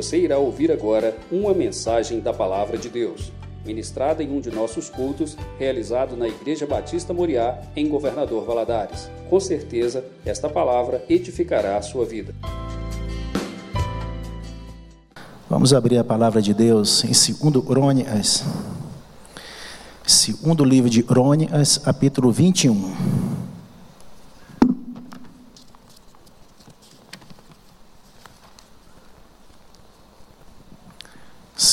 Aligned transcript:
Você 0.00 0.16
irá 0.16 0.38
ouvir 0.38 0.72
agora 0.72 1.14
uma 1.30 1.52
mensagem 1.52 2.20
da 2.20 2.32
Palavra 2.32 2.78
de 2.78 2.88
Deus, 2.88 3.30
ministrada 3.66 4.22
em 4.22 4.34
um 4.34 4.40
de 4.40 4.50
nossos 4.50 4.88
cultos, 4.88 5.36
realizado 5.58 6.16
na 6.16 6.26
Igreja 6.26 6.66
Batista 6.66 7.12
Moriá, 7.12 7.60
em 7.76 7.86
Governador 7.86 8.46
Valadares. 8.46 9.10
Com 9.28 9.38
certeza, 9.38 10.02
esta 10.24 10.48
palavra 10.48 11.04
edificará 11.06 11.76
a 11.76 11.82
sua 11.82 12.06
vida. 12.06 12.34
Vamos 15.50 15.74
abrir 15.74 15.98
a 15.98 16.04
palavra 16.04 16.40
de 16.40 16.54
Deus 16.54 17.04
em 17.04 17.08
2 17.52 17.62
Crônicas, 17.62 18.42
segundo 20.06 20.64
livro 20.64 20.88
de 20.88 21.02
Crônicas, 21.02 21.76
capítulo 21.76 22.32
21. 22.32 23.29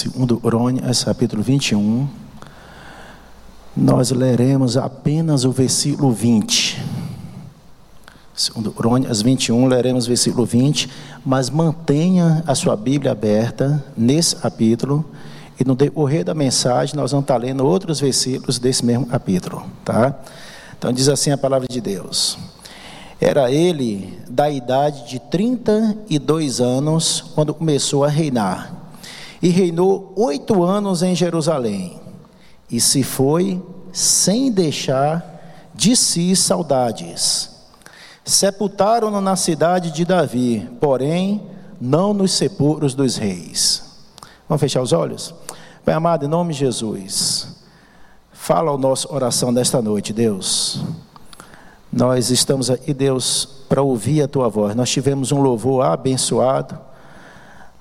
Segundo 0.07 0.37
Crônicas, 0.37 1.03
capítulo 1.03 1.43
21. 1.43 2.07
Nós 3.75 4.09
leremos 4.09 4.77
apenas 4.77 5.43
o 5.43 5.51
versículo 5.51 6.13
20. 6.13 6.81
Segundo 8.33 8.71
Crônicas 8.71 9.21
21, 9.21 9.67
leremos 9.67 10.05
o 10.05 10.07
versículo 10.07 10.45
20, 10.45 10.89
mas 11.25 11.49
mantenha 11.49 12.41
a 12.47 12.55
sua 12.55 12.77
Bíblia 12.77 13.11
aberta 13.11 13.83
nesse 13.97 14.37
capítulo, 14.37 15.03
e 15.59 15.65
no 15.65 15.75
decorrer 15.75 16.23
da 16.23 16.33
mensagem 16.33 16.95
nós 16.95 17.11
vamos 17.11 17.25
estar 17.25 17.35
lendo 17.35 17.65
outros 17.65 17.99
versículos 17.99 18.57
desse 18.57 18.85
mesmo 18.85 19.07
capítulo, 19.07 19.65
tá? 19.83 20.17
Então 20.77 20.93
diz 20.93 21.09
assim 21.09 21.31
a 21.31 21.37
palavra 21.37 21.67
de 21.69 21.81
Deus. 21.81 22.37
Era 23.19 23.51
ele 23.51 24.17
da 24.29 24.49
idade 24.49 25.05
de 25.09 25.19
32 25.19 26.61
anos 26.61 27.25
quando 27.35 27.53
começou 27.53 28.05
a 28.05 28.07
reinar 28.07 28.76
e 29.41 29.49
reinou 29.49 30.13
oito 30.15 30.63
anos 30.63 31.03
em 31.03 31.15
Jerusalém, 31.15 31.99
e 32.69 32.79
se 32.81 33.03
foi 33.03 33.61
sem 33.91 34.51
deixar 34.51 35.69
de 35.73 35.95
si 35.95 36.35
saudades. 36.35 37.49
Sepultaram-no 38.25 39.21
na 39.21 39.35
cidade 39.35 39.91
de 39.91 40.03
Davi, 40.03 40.67
porém 40.81 41.41
não 41.79 42.13
nos 42.13 42.33
sepulcros 42.33 42.93
dos 42.93 43.15
reis. 43.15 43.83
Vamos 44.49 44.59
fechar 44.59 44.81
os 44.81 44.91
olhos? 44.91 45.33
Pai 45.85 45.93
amado, 45.93 46.25
em 46.25 46.27
nome 46.27 46.53
de 46.53 46.59
Jesus, 46.59 47.47
fala 48.33 48.71
a 48.71 48.77
nossa 48.77 49.13
oração 49.13 49.51
nesta 49.51 49.81
noite, 49.81 50.11
Deus. 50.11 50.81
Nós 51.91 52.29
estamos 52.29 52.69
aqui, 52.69 52.93
Deus, 52.93 53.47
para 53.69 53.81
ouvir 53.81 54.21
a 54.21 54.27
tua 54.27 54.49
voz. 54.49 54.75
Nós 54.75 54.89
tivemos 54.89 55.31
um 55.31 55.41
louvor 55.41 55.85
abençoado 55.85 56.86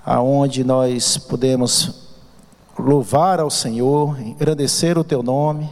aonde 0.07 0.63
nós 0.63 1.19
podemos 1.19 2.07
louvar 2.79 3.41
ao 3.41 3.51
Senhor, 3.51 4.17
agradecer 4.41 4.97
o 4.97 5.03
teu 5.03 5.21
nome. 5.21 5.69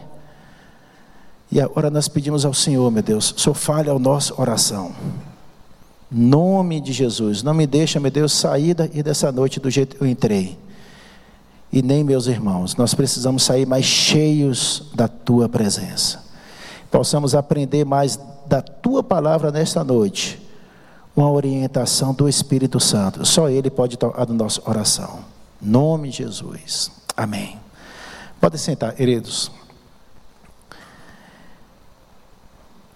E 1.53 1.61
agora 1.61 1.89
nós 1.89 2.09
pedimos 2.09 2.45
ao 2.45 2.53
Senhor, 2.53 2.91
meu 2.91 3.03
Deus, 3.03 3.33
só 3.37 3.55
falha 3.55 3.93
a 3.93 3.99
nossa 3.99 4.35
oração. 4.41 4.91
Nome 6.11 6.81
de 6.81 6.93
Jesus, 6.93 7.45
não 7.45 7.55
me 7.55 7.65
deixa, 7.65 8.01
meu 8.01 8.11
Deus, 8.11 8.33
sair 8.33 8.75
dessa 8.75 9.31
noite 9.31 9.61
do 9.61 9.71
jeito 9.71 9.97
que 9.97 10.03
eu 10.03 10.09
entrei. 10.09 10.59
E 11.73 11.81
nem 11.81 12.03
meus 12.03 12.27
irmãos, 12.27 12.75
nós 12.75 12.93
precisamos 12.93 13.45
sair 13.45 13.67
mais 13.67 13.85
cheios 13.85 14.91
da 14.95 15.07
tua 15.07 15.49
presença. 15.49 16.25
Possamos 16.91 17.37
aprender 17.37 17.85
mais 17.85 18.19
da 18.47 18.61
tua 18.61 19.03
palavra 19.03 19.53
nesta 19.53 19.85
noite 19.85 20.44
uma 21.17 21.31
orientação 21.31 22.13
do 22.13 22.29
Espírito 22.29 22.81
Santo. 22.81 23.25
Só 23.25 23.49
Ele 23.49 23.71
pode 23.71 23.97
tocar 23.97 24.23
a 24.23 24.27
nossa 24.27 24.61
oração. 24.69 25.25
Nome 25.61 26.11
de 26.11 26.19
Jesus. 26.19 26.91
Amém. 27.17 27.59
Pode 28.41 28.59
sentar, 28.59 28.93
queridos. 28.95 29.51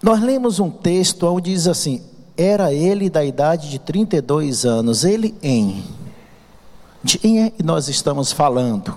Nós 0.01 0.21
lemos 0.21 0.59
um 0.59 0.69
texto 0.69 1.23
onde 1.23 1.51
diz 1.51 1.67
assim: 1.67 2.03
Era 2.37 2.73
ele 2.73 3.09
da 3.09 3.23
idade 3.23 3.69
de 3.69 3.79
32 3.79 4.65
anos, 4.65 5.03
ele 5.03 5.35
em. 5.41 5.83
De 7.03 7.17
quem 7.17 7.43
é 7.43 7.49
que 7.49 7.63
nós 7.63 7.87
estamos 7.87 8.31
falando? 8.31 8.95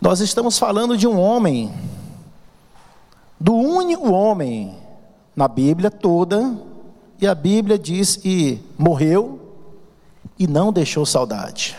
Nós 0.00 0.20
estamos 0.20 0.58
falando 0.58 0.96
de 0.96 1.06
um 1.06 1.18
homem, 1.18 1.72
do 3.38 3.54
único 3.54 4.10
homem 4.10 4.81
na 5.34 5.48
Bíblia 5.48 5.90
toda, 5.90 6.54
e 7.20 7.26
a 7.26 7.34
Bíblia 7.34 7.78
diz 7.78 8.16
que 8.16 8.60
morreu 8.76 9.40
e 10.38 10.46
não 10.46 10.72
deixou 10.72 11.06
saudade. 11.06 11.76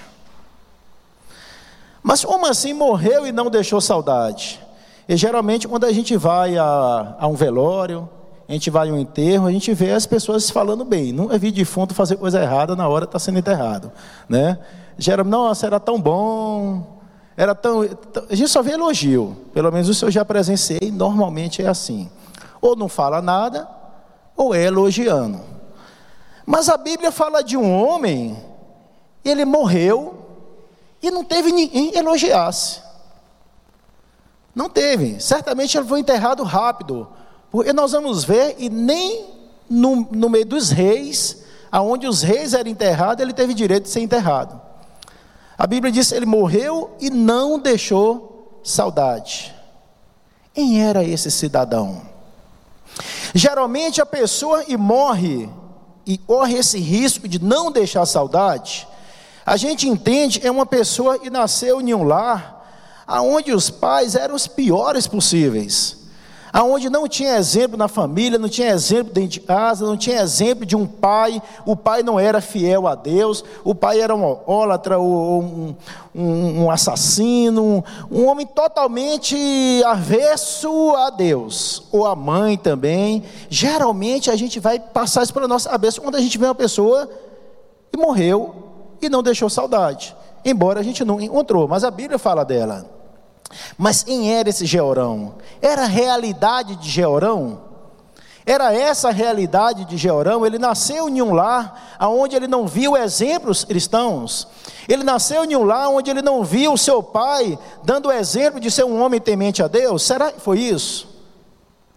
Mas 2.01 2.23
como 2.23 2.47
assim 2.47 2.73
morreu 2.73 3.27
e 3.27 3.31
não 3.31 3.49
deixou 3.49 3.79
saudade? 3.79 4.59
E 5.07 5.15
geralmente 5.15 5.67
quando 5.67 5.85
a 5.85 5.91
gente 5.91 6.15
vai 6.17 6.57
a, 6.57 7.15
a 7.19 7.27
um 7.27 7.35
velório, 7.35 8.09
a 8.47 8.53
gente 8.53 8.69
vai 8.69 8.89
a 8.89 8.93
um 8.93 8.97
enterro, 8.97 9.47
a 9.47 9.51
gente 9.51 9.73
vê 9.73 9.91
as 9.91 10.05
pessoas 10.05 10.49
falando 10.49 10.83
bem. 10.83 11.11
Não 11.11 11.31
é 11.31 11.37
vi 11.37 11.51
defunto 11.51 11.93
fazer 11.93 12.15
coisa 12.15 12.41
errada 12.41 12.75
na 12.75 12.87
hora 12.87 13.05
está 13.05 13.19
sendo 13.19 13.39
enterrado. 13.39 13.91
Né? 14.27 14.57
Geralmente, 14.97 15.31
nossa, 15.31 15.65
era 15.65 15.79
tão 15.79 15.99
bom, 15.99 17.01
era 17.35 17.53
tão. 17.53 17.81
A 18.29 18.35
gente 18.35 18.49
só 18.49 18.61
vê 18.61 18.71
elogio. 18.71 19.35
Pelo 19.53 19.71
menos 19.71 19.87
isso 19.89 20.05
eu 20.05 20.11
já 20.11 20.23
presenciei, 20.23 20.91
normalmente 20.91 21.61
é 21.61 21.67
assim 21.67 22.09
ou 22.63 22.77
não 22.77 22.87
fala 22.87 23.21
nada, 23.21 23.67
ou 24.37 24.55
é 24.55 24.63
elogiando. 24.63 25.41
Mas 26.45 26.69
a 26.69 26.77
Bíblia 26.77 27.11
fala 27.11 27.43
de 27.43 27.57
um 27.57 27.77
homem, 27.77 28.41
ele 29.23 29.43
morreu 29.43 30.15
e 31.01 31.11
não 31.11 31.25
teve 31.25 31.51
ninguém 31.51 31.93
elogiasse. 31.93 32.81
Não 34.55 34.69
teve. 34.69 35.19
Certamente 35.19 35.77
ele 35.77 35.85
foi 35.85 35.99
enterrado 35.99 36.41
rápido. 36.43 37.09
Porque 37.51 37.73
nós 37.73 37.91
vamos 37.91 38.23
ver, 38.23 38.55
e 38.57 38.69
nem 38.69 39.25
no, 39.69 40.07
no 40.09 40.29
meio 40.29 40.45
dos 40.45 40.69
reis, 40.69 41.43
aonde 41.69 42.07
os 42.07 42.21
reis 42.21 42.53
eram 42.53 42.71
enterrados, 42.71 43.21
ele 43.21 43.33
teve 43.33 43.53
direito 43.53 43.83
de 43.83 43.89
ser 43.89 43.99
enterrado. 43.99 44.61
A 45.57 45.67
Bíblia 45.67 45.91
diz 45.91 46.07
que 46.07 46.15
ele 46.15 46.25
morreu 46.25 46.95
e 47.01 47.09
não 47.09 47.59
deixou 47.59 48.61
saudade. 48.63 49.53
Quem 50.53 50.81
era 50.81 51.03
esse 51.03 51.29
cidadão? 51.29 52.12
Geralmente 53.33 54.01
a 54.01 54.05
pessoa 54.05 54.63
e 54.67 54.77
morre 54.77 55.49
e 56.05 56.17
corre 56.17 56.57
esse 56.57 56.79
risco 56.79 57.27
de 57.27 57.41
não 57.41 57.71
deixar 57.71 58.05
saudade. 58.05 58.87
A 59.45 59.57
gente 59.57 59.87
entende 59.87 60.39
é 60.43 60.51
uma 60.51 60.65
pessoa 60.65 61.17
que 61.17 61.29
nasceu 61.29 61.81
em 61.81 61.93
um 61.93 62.03
lar 62.03 62.61
aonde 63.05 63.51
os 63.51 63.69
pais 63.69 64.15
eram 64.15 64.35
os 64.35 64.47
piores 64.47 65.07
possíveis 65.07 66.02
aonde 66.53 66.87
não 66.87 67.07
tinha 67.07 67.35
exemplo 67.35 67.75
na 67.75 67.87
família, 67.87 68.37
não 68.37 68.47
tinha 68.47 68.69
exemplo 68.69 69.11
dentro 69.11 69.31
de 69.31 69.39
casa, 69.39 69.83
não 69.83 69.97
tinha 69.97 70.21
exemplo 70.21 70.67
de 70.67 70.75
um 70.75 70.85
pai, 70.85 71.41
o 71.65 71.75
pai 71.75 72.03
não 72.03 72.19
era 72.19 72.39
fiel 72.39 72.87
a 72.87 72.93
Deus, 72.93 73.43
o 73.63 73.73
pai 73.73 73.99
era 73.99 74.15
um 74.15 74.37
ólatra, 74.45 74.99
um, 74.99 75.75
um, 76.13 76.63
um 76.63 76.71
assassino, 76.71 77.83
um 78.11 78.27
homem 78.27 78.45
totalmente 78.45 79.35
avesso 79.83 80.95
a 80.95 81.09
Deus, 81.09 81.87
ou 81.91 82.05
a 82.05 82.15
mãe 82.15 82.55
também. 82.55 83.23
Geralmente 83.49 84.29
a 84.29 84.35
gente 84.35 84.59
vai 84.59 84.79
passar 84.79 85.23
isso 85.23 85.33
pela 85.33 85.47
nossa 85.47 85.71
cabeça 85.71 85.99
quando 85.99 86.15
a 86.15 86.21
gente 86.21 86.37
vê 86.37 86.45
uma 86.45 86.53
pessoa 86.53 87.09
e 87.91 87.97
morreu 87.97 88.53
e 89.01 89.09
não 89.09 89.23
deixou 89.23 89.49
saudade, 89.49 90.15
embora 90.45 90.79
a 90.79 90.83
gente 90.83 91.03
não 91.03 91.19
encontrou, 91.19 91.67
mas 91.67 91.83
a 91.83 91.89
Bíblia 91.89 92.19
fala 92.19 92.45
dela. 92.45 93.02
Mas 93.77 94.03
quem 94.03 94.33
era 94.33 94.49
esse 94.49 94.65
Georão? 94.65 95.35
Era 95.61 95.83
a 95.83 95.87
realidade 95.87 96.75
de 96.75 96.89
Georão? 96.89 97.61
Era 98.45 98.73
essa 98.73 99.09
a 99.09 99.11
realidade 99.11 99.85
de 99.85 99.95
Georão? 99.95 100.45
Ele 100.45 100.59
nasceu 100.59 101.07
em 101.07 101.21
um 101.21 101.33
lar 101.33 101.97
onde 102.01 102.35
ele 102.35 102.47
não 102.47 102.67
viu 102.67 102.97
exemplos 102.97 103.63
cristãos. 103.63 104.47
Ele 104.87 105.03
nasceu 105.03 105.45
em 105.45 105.55
um 105.55 105.63
lar 105.63 105.89
onde 105.89 106.11
ele 106.11 106.21
não 106.21 106.43
viu 106.43 106.75
seu 106.77 107.01
pai 107.01 107.57
dando 107.83 108.09
o 108.09 108.11
exemplo 108.11 108.59
de 108.59 108.69
ser 108.69 108.83
um 108.83 109.01
homem 109.01 109.21
temente 109.21 109.63
a 109.63 109.67
Deus. 109.67 110.03
Será 110.03 110.31
que 110.31 110.41
foi 110.41 110.59
isso? 110.59 111.07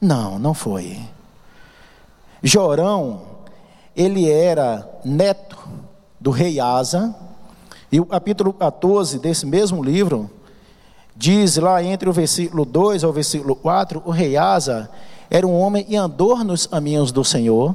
Não, 0.00 0.38
não 0.38 0.54
foi. 0.54 1.00
Jorão, 2.42 3.22
ele 3.96 4.30
era 4.30 4.88
neto 5.04 5.58
do 6.20 6.30
rei 6.30 6.60
Asa, 6.60 7.14
e 7.90 8.00
o 8.00 8.06
capítulo 8.06 8.52
14 8.52 9.18
desse 9.18 9.46
mesmo 9.46 9.82
livro 9.82 10.30
Diz 11.16 11.56
lá 11.56 11.82
entre 11.82 12.08
o 12.08 12.12
versículo 12.12 12.64
2 12.64 13.02
ao 13.02 13.12
versículo 13.12 13.56
4: 13.56 14.02
o 14.04 14.10
rei 14.10 14.36
Asa 14.36 14.90
era 15.30 15.46
um 15.46 15.58
homem 15.58 15.86
e 15.88 15.96
andou 15.96 16.44
nos 16.44 16.66
caminhos 16.66 17.10
do 17.10 17.24
Senhor. 17.24 17.74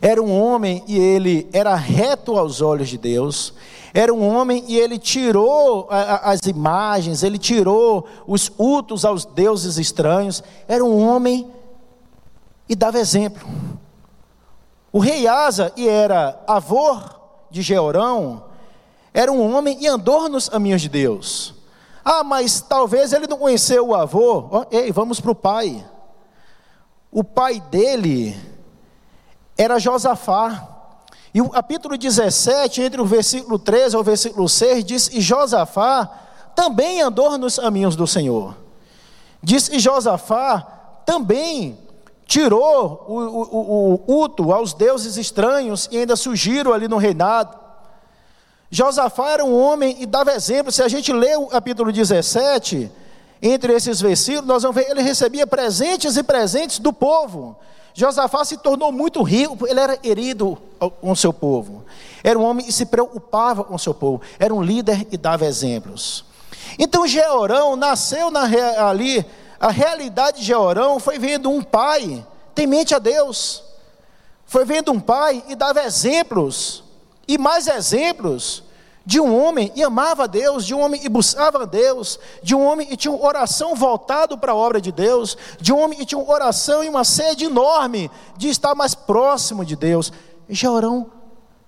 Era 0.00 0.22
um 0.22 0.38
homem 0.38 0.82
e 0.86 0.98
ele 0.98 1.48
era 1.52 1.74
reto 1.74 2.36
aos 2.36 2.60
olhos 2.60 2.88
de 2.88 2.98
Deus. 2.98 3.54
Era 3.92 4.12
um 4.12 4.26
homem 4.26 4.64
e 4.66 4.76
ele 4.76 4.98
tirou 4.98 5.86
as 5.90 6.40
imagens, 6.46 7.22
ele 7.22 7.38
tirou 7.38 8.06
os 8.26 8.48
cultos 8.48 9.04
aos 9.04 9.24
deuses 9.24 9.78
estranhos. 9.78 10.42
Era 10.66 10.84
um 10.84 11.06
homem 11.06 11.46
e 12.68 12.74
dava 12.74 12.98
exemplo. 12.98 13.48
O 14.92 14.98
rei 14.98 15.26
Asa 15.26 15.72
e 15.76 15.88
era 15.88 16.42
avô 16.46 16.98
de 17.50 17.62
Georão 17.62 18.42
era 19.14 19.30
um 19.30 19.54
homem 19.54 19.78
e 19.80 19.86
andou 19.86 20.28
nos 20.28 20.48
caminhos 20.48 20.82
de 20.82 20.88
Deus. 20.88 21.53
Ah, 22.04 22.22
mas 22.22 22.60
talvez 22.60 23.12
ele 23.12 23.26
não 23.26 23.38
conheceu 23.38 23.88
o 23.88 23.94
avô. 23.94 24.48
Oh, 24.50 24.66
ei, 24.70 24.92
vamos 24.92 25.20
para 25.20 25.30
o 25.30 25.34
pai. 25.34 25.84
O 27.10 27.24
pai 27.24 27.60
dele 27.60 28.36
era 29.56 29.78
Josafá. 29.78 30.68
E 31.32 31.40
o 31.40 31.48
capítulo 31.48 31.96
17, 31.96 32.82
entre 32.82 33.00
o 33.00 33.06
versículo 33.06 33.58
13 33.58 33.96
ao 33.96 34.04
versículo 34.04 34.48
6, 34.48 34.84
diz: 34.84 35.08
E 35.12 35.20
Josafá 35.20 36.10
também 36.54 37.00
andou 37.00 37.38
nos 37.38 37.58
caminhos 37.58 37.96
do 37.96 38.06
Senhor. 38.06 38.54
Diz: 39.42 39.68
E 39.68 39.78
Josafá 39.78 40.60
também 41.06 41.78
tirou 42.26 43.04
o, 43.08 43.14
o, 43.14 43.42
o, 43.42 44.04
o 44.06 44.22
uto 44.22 44.52
aos 44.52 44.74
deuses 44.74 45.16
estranhos 45.16 45.88
e 45.90 45.98
ainda 45.98 46.16
surgiram 46.16 46.72
ali 46.72 46.86
no 46.86 46.98
reinado. 46.98 47.63
Josafá 48.70 49.30
era 49.30 49.44
um 49.44 49.56
homem 49.56 49.96
e 50.00 50.06
dava 50.06 50.32
exemplo. 50.32 50.72
Se 50.72 50.82
a 50.82 50.88
gente 50.88 51.12
lê 51.12 51.36
o 51.36 51.46
capítulo 51.46 51.92
17, 51.92 52.90
entre 53.42 53.72
esses 53.72 54.00
versículos, 54.00 54.46
nós 54.46 54.62
vamos 54.62 54.76
ver, 54.76 54.90
ele 54.90 55.02
recebia 55.02 55.46
presentes 55.46 56.16
e 56.16 56.22
presentes 56.22 56.78
do 56.78 56.92
povo. 56.92 57.56
Josafá 57.92 58.44
se 58.44 58.56
tornou 58.56 58.90
muito 58.90 59.22
rico, 59.22 59.66
ele 59.66 59.78
era 59.78 59.98
herido 60.02 60.58
com 61.00 61.12
o 61.12 61.16
seu 61.16 61.32
povo. 61.32 61.84
Era 62.24 62.38
um 62.38 62.42
homem 62.42 62.66
que 62.66 62.72
se 62.72 62.86
preocupava 62.86 63.62
com 63.62 63.74
o 63.74 63.78
seu 63.78 63.94
povo. 63.94 64.20
Era 64.38 64.52
um 64.52 64.62
líder 64.62 65.06
e 65.12 65.16
dava 65.16 65.46
exemplos. 65.46 66.24
Então 66.78 67.06
Georão 67.06 67.76
nasceu 67.76 68.30
na, 68.30 68.44
ali, 68.88 69.24
a 69.60 69.70
realidade 69.70 70.38
de 70.38 70.44
Georão 70.44 70.98
foi 70.98 71.18
vendo 71.18 71.50
um 71.50 71.62
pai 71.62 72.26
temente 72.54 72.94
a 72.94 72.98
Deus. 72.98 73.62
Foi 74.46 74.64
vendo 74.64 74.92
um 74.92 75.00
pai 75.00 75.42
e 75.48 75.54
dava 75.54 75.82
exemplos, 75.82 76.83
e 77.26 77.38
mais 77.38 77.66
exemplos, 77.66 78.62
de 79.06 79.20
um 79.20 79.38
homem 79.38 79.70
e 79.74 79.82
amava 79.82 80.26
Deus, 80.26 80.64
de 80.64 80.74
um 80.74 80.80
homem 80.80 81.04
e 81.04 81.08
buscava 81.08 81.66
Deus, 81.66 82.18
de 82.42 82.54
um 82.54 82.64
homem 82.64 82.88
e 82.90 82.96
tinha 82.96 83.12
uma 83.12 83.26
oração 83.26 83.74
voltado 83.74 84.38
para 84.38 84.52
a 84.52 84.56
obra 84.56 84.80
de 84.80 84.90
Deus, 84.90 85.36
de 85.60 85.72
um 85.72 85.78
homem 85.78 86.00
e 86.00 86.06
tinha 86.06 86.18
uma 86.18 86.32
oração 86.32 86.82
e 86.82 86.88
uma 86.88 87.04
sede 87.04 87.44
enorme 87.44 88.10
de 88.36 88.48
estar 88.48 88.74
mais 88.74 88.94
próximo 88.94 89.64
de 89.64 89.76
Deus. 89.76 90.10
Jorão 90.48 91.10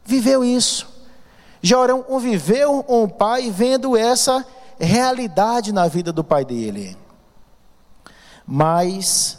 viveu 0.03 0.43
isso. 0.43 0.88
Jorão 1.61 2.05
viveu 2.19 2.82
com 2.82 3.05
o 3.05 3.09
pai 3.09 3.50
vendo 3.50 3.97
essa 3.97 4.47
realidade 4.79 5.73
na 5.73 5.88
vida 5.88 6.12
do 6.12 6.25
pai 6.25 6.44
dele. 6.44 6.97
Mas 8.47 9.38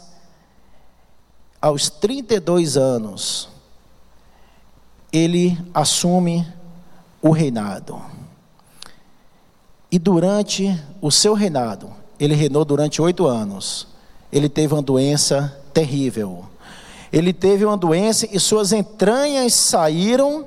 aos 1.60 1.90
32 1.90 2.76
anos 2.76 3.48
ele 5.12 5.58
assume 5.72 6.46
o 7.22 7.30
reinado. 7.30 8.00
E 9.90 9.98
durante 9.98 10.78
o 11.00 11.10
seu 11.10 11.34
reinado, 11.34 11.90
ele 12.20 12.34
reinou 12.34 12.64
durante 12.64 13.00
oito 13.00 13.26
anos. 13.26 13.88
Ele 14.30 14.48
teve 14.48 14.74
uma 14.74 14.82
doença 14.82 15.56
terrível. 15.72 16.44
Ele 17.12 17.32
teve 17.32 17.64
uma 17.64 17.76
doença 17.76 18.28
e 18.30 18.38
suas 18.38 18.72
entranhas 18.72 19.54
saíram 19.54 20.46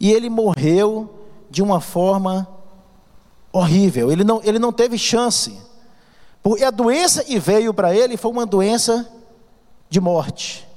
e 0.00 0.10
ele 0.10 0.28
morreu 0.28 1.08
de 1.48 1.62
uma 1.62 1.80
forma 1.80 2.48
horrível. 3.52 4.10
Ele 4.10 4.24
não, 4.24 4.40
ele 4.42 4.58
não 4.58 4.72
teve 4.72 4.98
chance. 4.98 5.56
Porque 6.42 6.64
a 6.64 6.70
doença 6.70 7.24
que 7.24 7.38
veio 7.38 7.72
para 7.72 7.94
ele 7.94 8.16
foi 8.16 8.30
uma 8.30 8.46
doença 8.46 9.08
de 9.88 10.00
morte. 10.00 10.67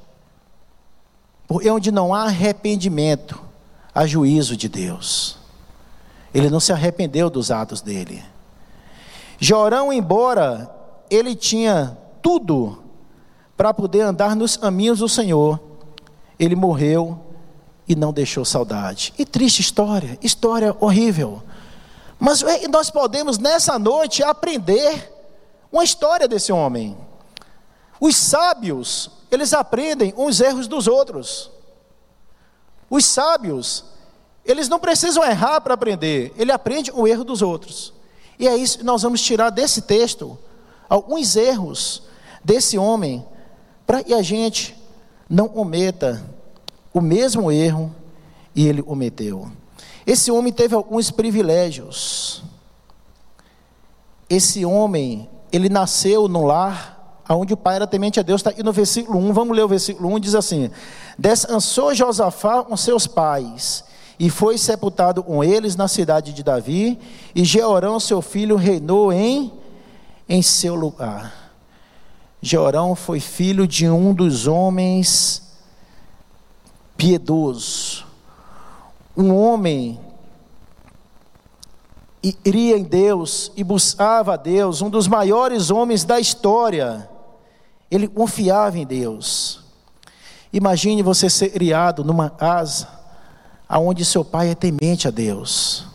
Porque 1.51 1.69
onde 1.69 1.91
não 1.91 2.13
há 2.13 2.23
arrependimento, 2.27 3.37
a 3.93 4.07
juízo 4.07 4.55
de 4.55 4.69
Deus. 4.69 5.37
Ele 6.33 6.49
não 6.49 6.61
se 6.61 6.71
arrependeu 6.71 7.29
dos 7.29 7.51
atos 7.51 7.81
dele. 7.81 8.23
Jorão, 9.37 9.91
embora 9.91 10.73
ele 11.09 11.35
tinha 11.35 11.97
tudo 12.21 12.81
para 13.57 13.73
poder 13.73 13.99
andar 13.99 14.33
nos 14.33 14.55
caminhos 14.55 14.99
do 14.99 15.09
Senhor, 15.09 15.59
ele 16.39 16.55
morreu 16.55 17.19
e 17.85 17.97
não 17.97 18.13
deixou 18.13 18.45
saudade. 18.45 19.13
E 19.19 19.25
triste 19.25 19.59
história, 19.59 20.17
história 20.23 20.73
horrível. 20.79 21.43
Mas 22.17 22.41
nós 22.69 22.89
podemos 22.89 23.37
nessa 23.37 23.77
noite 23.77 24.23
aprender 24.23 25.11
uma 25.69 25.83
história 25.83 26.29
desse 26.29 26.53
homem. 26.53 26.95
Os 27.99 28.15
sábios, 28.15 29.20
eles 29.31 29.53
aprendem 29.53 30.13
os 30.17 30.41
erros 30.41 30.67
dos 30.67 30.87
outros. 30.87 31.49
Os 32.89 33.05
sábios, 33.05 33.85
eles 34.43 34.67
não 34.67 34.79
precisam 34.79 35.23
errar 35.23 35.61
para 35.61 35.73
aprender, 35.73 36.33
ele 36.37 36.51
aprende 36.51 36.91
o 36.93 37.07
erro 37.07 37.23
dos 37.23 37.41
outros. 37.41 37.93
E 38.37 38.47
é 38.47 38.55
isso 38.55 38.79
que 38.79 38.83
nós 38.83 39.01
vamos 39.01 39.21
tirar 39.21 39.49
desse 39.49 39.83
texto 39.83 40.37
alguns 40.89 41.37
erros 41.37 42.03
desse 42.43 42.77
homem, 42.77 43.25
para 43.87 44.03
que 44.03 44.13
a 44.13 44.21
gente 44.21 44.75
não 45.29 45.49
ometa 45.55 46.21
o 46.93 46.99
mesmo 46.99 47.49
erro 47.49 47.95
e 48.53 48.67
ele 48.67 48.83
ometeu. 48.85 49.49
Esse 50.05 50.31
homem 50.31 50.51
teve 50.51 50.75
alguns 50.75 51.09
privilégios. 51.11 52.43
Esse 54.29 54.65
homem, 54.65 55.29
ele 55.51 55.69
nasceu 55.69 56.27
no 56.27 56.43
lar 56.43 57.00
onde 57.35 57.53
o 57.53 57.57
pai 57.57 57.75
era 57.75 57.87
temente 57.87 58.19
a 58.19 58.23
Deus, 58.23 58.41
está 58.41 58.49
aqui 58.49 58.63
no 58.63 58.71
versículo 58.71 59.19
1, 59.19 59.33
vamos 59.33 59.55
ler 59.55 59.63
o 59.63 59.67
versículo 59.67 60.13
1, 60.15 60.19
diz 60.19 60.35
assim: 60.35 60.69
Descansou 61.17 61.93
Josafá 61.93 62.63
com 62.63 62.75
seus 62.75 63.07
pais, 63.07 63.83
e 64.19 64.29
foi 64.29 64.57
sepultado 64.57 65.23
com 65.23 65.43
eles 65.43 65.75
na 65.75 65.87
cidade 65.87 66.33
de 66.33 66.43
Davi, 66.43 66.99
e 67.33 67.43
Jeorão, 67.43 67.99
seu 67.99 68.21
filho, 68.21 68.55
reinou 68.55 69.11
em, 69.11 69.51
em 70.27 70.41
seu 70.41 70.75
lugar. 70.75 71.33
Jeorão 72.41 72.95
foi 72.95 73.19
filho 73.19 73.67
de 73.67 73.87
um 73.87 74.13
dos 74.13 74.47
homens 74.47 75.43
piedosos, 76.97 78.05
um 79.15 79.35
homem 79.35 79.99
iria 82.45 82.77
em 82.77 82.83
Deus 82.83 83.51
e 83.55 83.63
buscava 83.63 84.35
a 84.35 84.37
Deus, 84.37 84.81
um 84.81 84.89
dos 84.89 85.07
maiores 85.07 85.71
homens 85.71 86.03
da 86.03 86.19
história. 86.19 87.09
Ele 87.91 88.07
confiava 88.07 88.79
em 88.79 88.85
Deus. 88.85 89.59
Imagine 90.53 91.03
você 91.03 91.29
ser 91.29 91.49
criado 91.49 92.03
numa 92.03 92.29
casa 92.29 92.87
aonde 93.67 94.03
seu 94.03 94.23
pai 94.23 94.49
é 94.49 94.55
temente 94.55 95.07
a 95.07 95.11
Deus, 95.11 95.85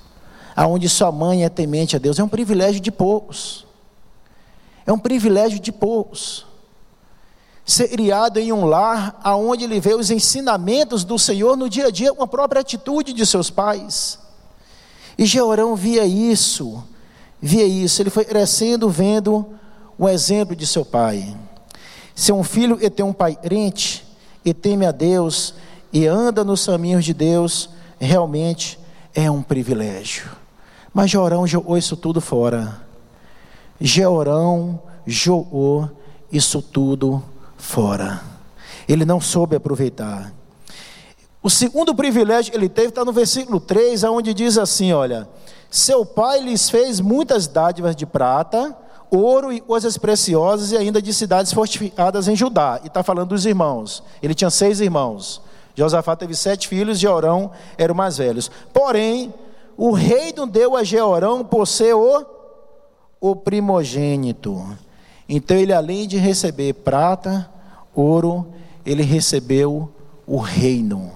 aonde 0.55 0.88
sua 0.88 1.11
mãe 1.11 1.45
é 1.45 1.49
temente 1.49 1.97
a 1.97 1.99
Deus. 1.99 2.19
É 2.19 2.25
um 2.25 2.29
privilégio 2.29 2.81
de 2.81 2.91
poucos. 2.91 3.67
É 4.87 4.93
um 4.93 4.99
privilégio 4.99 5.59
de 5.59 5.73
poucos. 5.73 6.47
Ser 7.65 7.88
criado 7.88 8.38
em 8.38 8.53
um 8.53 8.65
lar 8.65 9.19
aonde 9.23 9.65
ele 9.65 9.81
vê 9.81 9.95
os 9.95 10.11
ensinamentos 10.11 11.03
do 11.03 11.19
Senhor 11.19 11.57
no 11.57 11.69
dia 11.69 11.88
a 11.88 11.91
dia, 11.91 12.15
com 12.15 12.23
a 12.23 12.29
própria 12.29 12.61
atitude 12.61 13.12
de 13.12 13.26
seus 13.26 13.50
pais. 13.50 14.19
E 15.19 15.26
Jeorão 15.26 15.75
via 15.75 16.07
isso, 16.07 16.85
via 17.41 17.67
isso. 17.67 18.00
Ele 18.00 18.11
foi 18.11 18.25
crescendo 18.25 18.88
vendo 18.88 19.47
o 19.99 20.09
exemplo 20.09 20.55
de 20.55 20.67
seu 20.67 20.85
pai. 20.85 21.37
Se 22.17 22.33
um 22.33 22.43
filho 22.43 22.79
e 22.81 22.89
tem 22.89 23.05
um 23.05 23.13
pai 23.13 23.37
crente, 23.37 24.03
e 24.43 24.55
teme 24.55 24.87
a 24.87 24.91
Deus, 24.91 25.53
e 25.93 26.07
anda 26.07 26.43
nos 26.43 26.65
caminhos 26.65 27.05
de 27.05 27.13
Deus, 27.13 27.69
realmente 28.01 28.79
é 29.15 29.31
um 29.31 29.43
privilégio. 29.43 30.31
Mas 30.95 31.11
Jorão 31.11 31.47
jogou 31.47 31.77
isso 31.77 31.95
tudo 31.95 32.21
fora. 32.23 32.81
Georão 33.79 34.81
jogou 35.07 35.91
isso 36.33 36.63
tudo 36.63 37.23
fora. 37.59 38.23
Ele 38.89 39.05
não 39.05 39.21
soube 39.21 39.55
aproveitar. 39.55 40.33
O 41.43 41.51
segundo 41.51 41.95
privilégio 41.95 42.51
que 42.51 42.57
ele 42.57 42.69
teve 42.69 42.89
está 42.89 43.05
no 43.05 43.13
versículo 43.13 43.61
3, 43.61 44.05
onde 44.05 44.33
diz 44.33 44.57
assim: 44.57 44.93
Olha, 44.93 45.29
seu 45.71 46.07
pai 46.07 46.41
lhes 46.41 46.71
fez 46.71 46.99
muitas 46.99 47.47
dádivas 47.47 47.95
de 47.95 48.07
prata, 48.07 48.75
ouro 49.11 49.53
e 49.53 49.61
coisas 49.61 49.97
preciosas 49.97 50.73
e 50.73 50.77
ainda 50.77 51.01
de 51.01 51.13
cidades 51.13 51.53
fortificadas 51.53 52.29
em 52.29 52.37
Judá. 52.37 52.81
E 52.83 52.87
está 52.89 53.03
falando 53.03 53.31
dos 53.31 53.47
irmãos. 53.47 54.03
Ele 54.23 54.35
tinha 54.35 54.51
seis 54.51 54.81
irmãos. 54.81 55.41
Josafá 55.75 56.17
teve 56.17 56.35
sete 56.35 56.69
filhos, 56.69 56.99
Jeorão 56.99 57.51
era 57.77 57.93
o 57.93 57.97
mais 57.97 58.17
velho. 58.17 58.43
Porém, 58.73 59.33
o 59.77 59.93
rei 59.93 60.33
não 60.35 60.49
deu 60.49 60.75
a 60.75 60.83
Jeorão 60.83 61.45
por 61.45 61.67
ser 61.67 61.95
o, 61.95 62.25
o 63.21 63.37
primogênito. 63.37 64.77
Então 65.29 65.57
ele, 65.57 65.73
além 65.73 66.09
de 66.09 66.17
receber 66.17 66.73
prata, 66.73 67.51
ouro, 67.95 68.47
ele 68.85 69.03
recebeu 69.03 69.91
o 70.27 70.39
reino. 70.39 71.13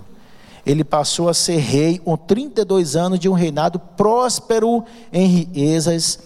Ele 0.66 0.84
passou 0.84 1.28
a 1.28 1.34
ser 1.34 1.56
rei 1.56 1.98
com 1.98 2.16
32 2.16 2.96
anos 2.96 3.18
de 3.18 3.28
um 3.28 3.32
reinado 3.32 3.78
próspero 3.78 4.84
em 5.10 5.26
riquezas 5.26 6.18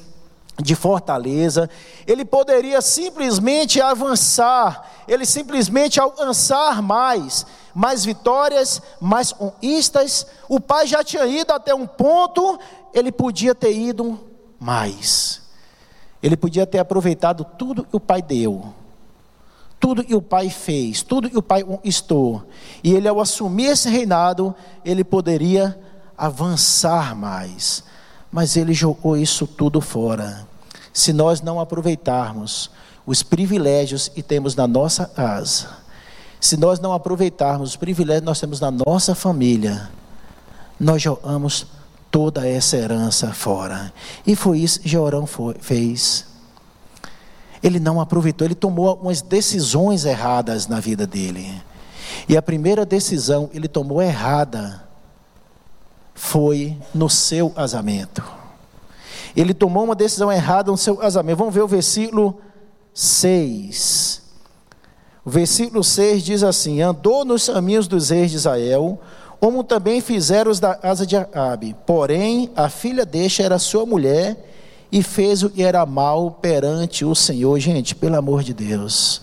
de 0.63 0.75
fortaleza, 0.75 1.69
ele 2.07 2.25
poderia 2.25 2.81
simplesmente 2.81 3.81
avançar, 3.81 4.91
ele 5.09 5.27
simplesmente 5.27 5.99
alcançar 5.99 6.81
mais, 6.81 7.45
mais 7.75 8.05
vitórias, 8.05 8.81
mais 9.01 9.33
conquistas. 9.33 10.27
O 10.49 10.61
pai 10.61 10.87
já 10.87 11.03
tinha 11.03 11.27
ido 11.27 11.53
até 11.53 11.75
um 11.75 11.87
ponto, 11.87 12.59
ele 12.93 13.11
podia 13.11 13.55
ter 13.55 13.77
ido 13.77 14.19
mais. 14.59 15.43
Ele 16.23 16.37
podia 16.37 16.67
ter 16.67 16.79
aproveitado 16.79 17.45
tudo 17.45 17.85
que 17.85 17.97
o 17.97 18.01
pai 18.01 18.23
deu, 18.23 18.73
tudo 19.81 20.05
que 20.05 20.15
o 20.15 20.23
pai 20.23 20.49
fez, 20.49 21.03
tudo 21.03 21.29
que 21.29 21.37
o 21.37 21.43
pai 21.43 21.65
conquistou. 21.65 22.45
E 22.83 22.95
ele, 22.95 23.09
ao 23.09 23.21
assumir 23.21 23.67
esse 23.67 23.91
reinado, 23.91 24.55
ele 24.85 25.05
poderia 25.05 25.79
avançar 26.17 27.15
mais 27.15 27.83
mas 28.35 28.57
ele 28.57 28.75
jogou 28.75 29.17
isso 29.17 29.47
tudo 29.47 29.81
fora. 29.81 30.45
Se 30.93 31.13
nós 31.13 31.41
não 31.41 31.61
aproveitarmos 31.61 32.69
os 33.07 33.23
privilégios 33.23 34.09
que 34.09 34.25
temos 34.25 34.57
na 34.57 34.67
nossa 34.67 35.07
casa, 35.07 35.69
se 36.41 36.57
nós 36.57 36.81
não 36.81 36.93
aproveitarmos 36.93 37.71
os 37.71 37.77
privilégios 37.77 38.23
que 38.23 38.27
nós 38.27 38.41
temos 38.41 38.59
na 38.59 38.73
nossa 38.73 39.15
família, 39.15 39.89
nós 40.81 41.01
jogamos 41.01 41.69
toda 42.11 42.45
essa 42.45 42.77
herança 42.77 43.33
fora. 43.33 43.93
E 44.27 44.35
foi 44.35 44.59
isso 44.59 44.81
que 44.81 44.89
Jorão 44.89 45.29
fez. 45.61 46.27
Ele 47.63 47.79
não 47.79 48.01
aproveitou, 48.01 48.49
ele 48.49 48.57
tomou 48.57 48.89
algumas 48.89 49.23
decisões 49.23 50.05
erradas 50.05 50.67
na 50.67 50.81
vida 50.81 51.07
dele. 51.07 51.63
E 52.29 52.37
a 52.37 52.43
primeira 52.43 52.85
decisão 52.85 53.49
ele 53.55 53.69
tomou 53.69 54.03
errada 54.03 54.84
foi 56.15 56.77
no 56.95 57.11
seu 57.11 57.51
casamento. 57.51 58.23
Ele 59.37 59.53
tomou 59.53 59.85
uma 59.85 59.97
decisão 59.97 60.31
errada 60.31 60.71
no 60.71 60.79
seu 60.79 60.97
casamento. 60.97 61.39
Vamos 61.39 61.55
ver 61.55 61.63
o 61.63 61.69
versículo 61.69 62.39
6. 62.93 64.23
O 65.25 65.31
versículo 65.31 65.83
6 65.83 66.23
diz 66.23 66.43
assim: 66.43 66.81
Andou 66.81 67.25
nos 67.25 67.49
caminhos 67.49 67.89
dos 67.89 68.11
reis 68.11 68.31
de 68.31 68.37
Israel, 68.37 69.01
como 69.41 69.65
também 69.65 70.01
fizeram 70.01 70.51
os 70.51 70.61
da 70.61 70.75
casa 70.75 71.05
de 71.05 71.17
Acabe. 71.17 71.75
Porém, 71.85 72.51
a 72.55 72.69
filha 72.69 73.05
deste 73.05 73.43
era 73.43 73.59
sua 73.59 73.85
mulher, 73.85 74.37
e 74.93 75.03
fez 75.03 75.43
o 75.43 75.51
que 75.51 75.61
era 75.61 75.85
mal 75.85 76.31
perante 76.31 77.05
o 77.05 77.17
Senhor. 77.17 77.59
Gente, 77.59 77.97
pelo 77.97 78.17
amor 78.17 78.45
de 78.45 78.55
Deus, 78.55 79.23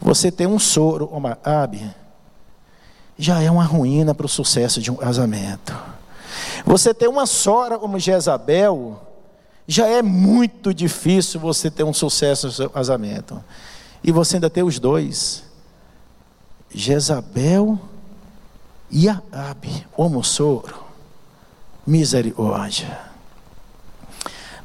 você 0.00 0.32
tem 0.32 0.44
um 0.44 0.58
soro, 0.58 1.08
uma 1.12 1.38
Abe, 1.44 1.88
já 3.16 3.40
é 3.40 3.48
uma 3.48 3.62
ruína 3.62 4.12
para 4.12 4.26
o 4.26 4.28
sucesso 4.28 4.80
de 4.80 4.90
um 4.90 4.96
casamento. 4.96 5.93
Você 6.64 6.94
tem 6.94 7.08
uma 7.08 7.26
sora 7.26 7.78
como 7.78 7.98
Jezabel, 7.98 9.00
já 9.66 9.86
é 9.86 10.02
muito 10.02 10.72
difícil 10.72 11.40
você 11.40 11.70
ter 11.70 11.84
um 11.84 11.92
sucesso 11.92 12.46
no 12.46 12.52
seu 12.52 12.70
casamento. 12.70 13.42
E 14.02 14.12
você 14.12 14.36
ainda 14.36 14.50
tem 14.50 14.62
os 14.62 14.78
dois. 14.78 15.44
Jezabel 16.70 17.78
e 18.90 19.08
Abe, 19.08 19.86
homo 19.96 20.22
soro. 20.22 20.84
Misericórdia. 21.86 22.98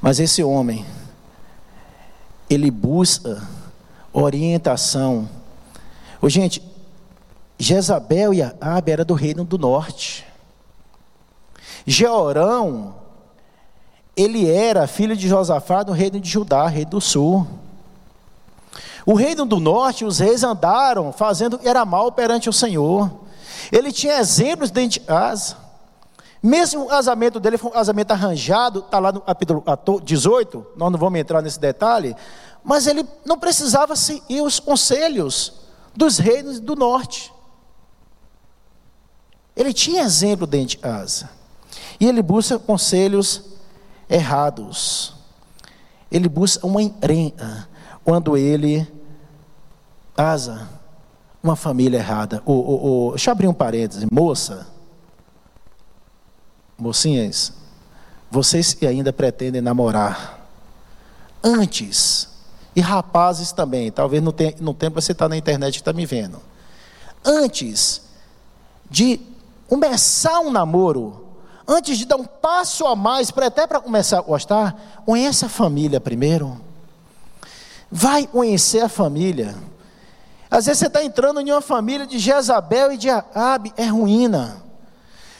Mas 0.02 0.20
esse 0.20 0.42
homem, 0.44 0.86
ele 2.50 2.72
busca 2.72 3.46
orientação. 4.14 5.30
Ô, 6.22 6.30
gente, 6.30 6.64
Jezabel 7.58 8.34
e 8.34 8.42
Abe 8.42 8.92
era 8.92 9.04
do 9.04 9.14
reino 9.14 9.44
do 9.44 9.58
norte. 9.58 10.26
Jeorão, 11.90 12.96
ele 14.16 14.50
era 14.50 14.86
filho 14.86 15.18
de 15.18 15.28
Josafá 15.28 15.82
do 15.82 15.92
reino 15.92 16.20
de 16.20 16.30
Judá, 16.30 16.68
rei 16.68 16.86
do 16.86 17.02
sul. 17.02 17.48
O 19.06 19.16
reino 19.16 19.46
do 19.46 19.60
norte, 19.60 20.06
os 20.06 20.20
reis 20.20 20.44
andaram 20.44 21.12
fazendo 21.12 21.60
era 21.64 21.84
mal 21.86 22.12
perante 22.12 22.48
o 22.48 22.54
Senhor. 22.54 23.10
Ele 23.72 23.92
tinha 23.92 24.20
exemplos 24.20 24.70
dentro 24.70 24.92
de 24.92 25.00
casa. 25.00 25.58
Mesmo 26.44 26.84
o 26.84 26.88
casamento 26.88 27.40
dele 27.40 27.58
foi 27.58 27.72
um 27.72 27.74
casamento 27.74 28.12
arranjado, 28.12 28.80
está 28.80 29.00
lá 29.00 29.12
no 29.12 29.22
capítulo 29.22 29.64
18, 30.04 30.68
nós 30.76 30.92
não 30.92 31.00
vamos 31.00 31.20
entrar 31.20 31.42
nesse 31.42 31.60
detalhe, 31.60 32.16
mas 32.64 32.88
ele 32.88 33.06
não 33.26 33.38
precisava 33.38 33.96
seguir 33.96 34.42
os 34.42 34.60
conselhos 34.60 35.54
dos 35.96 36.18
reinos 36.18 36.60
do 36.60 36.76
norte. 36.76 37.34
Ele 39.56 39.74
tinha 39.74 40.04
exemplo 40.04 40.46
dentro 40.46 40.68
de 40.68 40.78
casa. 40.78 41.39
E 42.00 42.08
ele 42.08 42.22
busca 42.22 42.58
conselhos 42.58 43.44
errados. 44.10 45.14
Ele 46.12 46.30
busca 46.30 46.66
uma 46.66 46.82
encrenca 46.82 47.68
quando 48.04 48.38
ele 48.38 48.88
casa 50.16 50.68
uma 51.42 51.56
família 51.56 51.98
errada. 51.98 52.42
O, 52.46 52.54
o, 52.54 53.08
o, 53.08 53.10
deixa 53.12 53.30
eu 53.30 53.32
abrir 53.32 53.48
um 53.48 53.54
parêntese. 53.54 54.08
Moça, 54.12 54.68
mocinhas, 56.78 57.54
vocês 58.30 58.74
que 58.74 58.86
ainda 58.86 59.12
pretendem 59.12 59.62
namorar, 59.62 60.48
antes, 61.44 62.30
e 62.76 62.82
rapazes 62.82 63.52
também, 63.52 63.92
talvez 63.92 64.22
no, 64.22 64.32
te, 64.32 64.56
no 64.60 64.74
tempo 64.74 65.02
você 65.02 65.12
está 65.12 65.28
na 65.28 65.36
internet 65.36 65.76
e 65.76 65.80
está 65.80 65.92
me 65.92 66.06
vendo, 66.06 66.40
antes 67.26 68.02
de 68.90 69.20
começar 69.68 70.40
um 70.40 70.52
namoro, 70.52 71.29
antes 71.70 72.00
de 72.00 72.06
dar 72.06 72.16
um 72.16 72.26
passo 72.26 72.88
a 72.88 72.96
mais, 72.96 73.30
para 73.30 73.46
até 73.46 73.68
para 73.68 73.80
começar 73.80 74.18
a 74.18 74.22
gostar, 74.22 74.76
conheça 75.06 75.46
a 75.46 75.50
família 75.50 76.02
primeiro. 76.02 76.60
Vai 77.92 78.26
conhecer 78.26 78.82
a 78.82 78.90
família. 78.90 79.56
Às 80.50 80.66
vezes 80.66 80.80
você 80.80 80.88
está 80.88 81.04
entrando 81.04 81.40
em 81.40 81.52
uma 81.52 81.62
família 81.62 82.08
de 82.08 82.18
Jezabel 82.18 82.92
e 82.92 82.98
de 82.98 83.10
Abe, 83.10 83.72
é 83.78 83.86
ruína. 83.86 84.64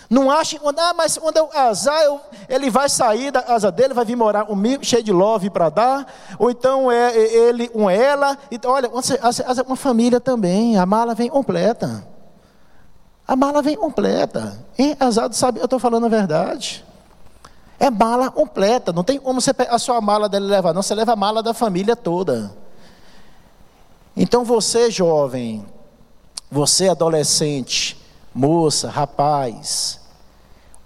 Não 0.08 0.30
ache, 0.32 0.60
ah, 0.64 0.94
mas 0.96 1.18
quando 1.18 1.38
eu 1.38 1.48
casar, 1.48 2.04
eu, 2.04 2.20
ele 2.48 2.70
vai 2.70 2.90
sair 2.90 3.32
da 3.32 3.44
casa 3.44 3.72
dele, 3.72 3.94
vai 3.94 4.06
vir 4.06 4.16
morar 4.16 4.46
comigo, 4.46 4.84
cheio 4.84 5.04
de 5.04 5.12
love 5.12 5.52
para 5.52 5.70
dar, 5.70 6.14
ou 6.40 6.50
então 6.50 6.92
é, 6.92 7.16
é 7.16 7.50
ele 7.50 7.68
com 7.68 7.90
ela. 7.90 8.38
Então, 8.50 8.72
olha, 8.72 8.88
você, 8.88 9.20
uma 9.66 9.76
família 9.76 10.20
também, 10.20 10.78
a 10.78 10.86
mala 10.86 11.14
vem 11.14 11.30
completa. 11.30 12.04
A 13.30 13.36
mala 13.36 13.62
vem 13.62 13.76
completa. 13.76 14.58
E 14.76 14.98
Azado 15.00 15.36
sabe, 15.36 15.60
eu 15.60 15.66
estou 15.66 15.78
falando 15.78 16.08
a 16.08 16.10
verdade. 16.10 16.84
É 17.80 17.88
mala 17.92 18.32
completa. 18.32 18.92
Não 18.92 19.04
tem 19.04 19.20
como 19.20 19.40
você 19.40 19.54
pegar 19.54 19.76
a 19.76 19.78
sua 19.78 20.02
mala 20.02 20.28
dele 20.28 20.48
levar, 20.48 20.74
não. 20.74 20.82
Você 20.82 20.96
leva 20.96 21.14
a 21.14 21.16
mala 21.16 21.44
da 21.44 21.54
família 21.54 21.96
toda. 21.96 22.52
Então 24.18 24.44
você, 24.44 24.90
jovem, 24.90 25.64
você, 26.50 26.90
adolescente, 26.90 28.04
moça, 28.34 28.90
rapaz, 28.90 30.00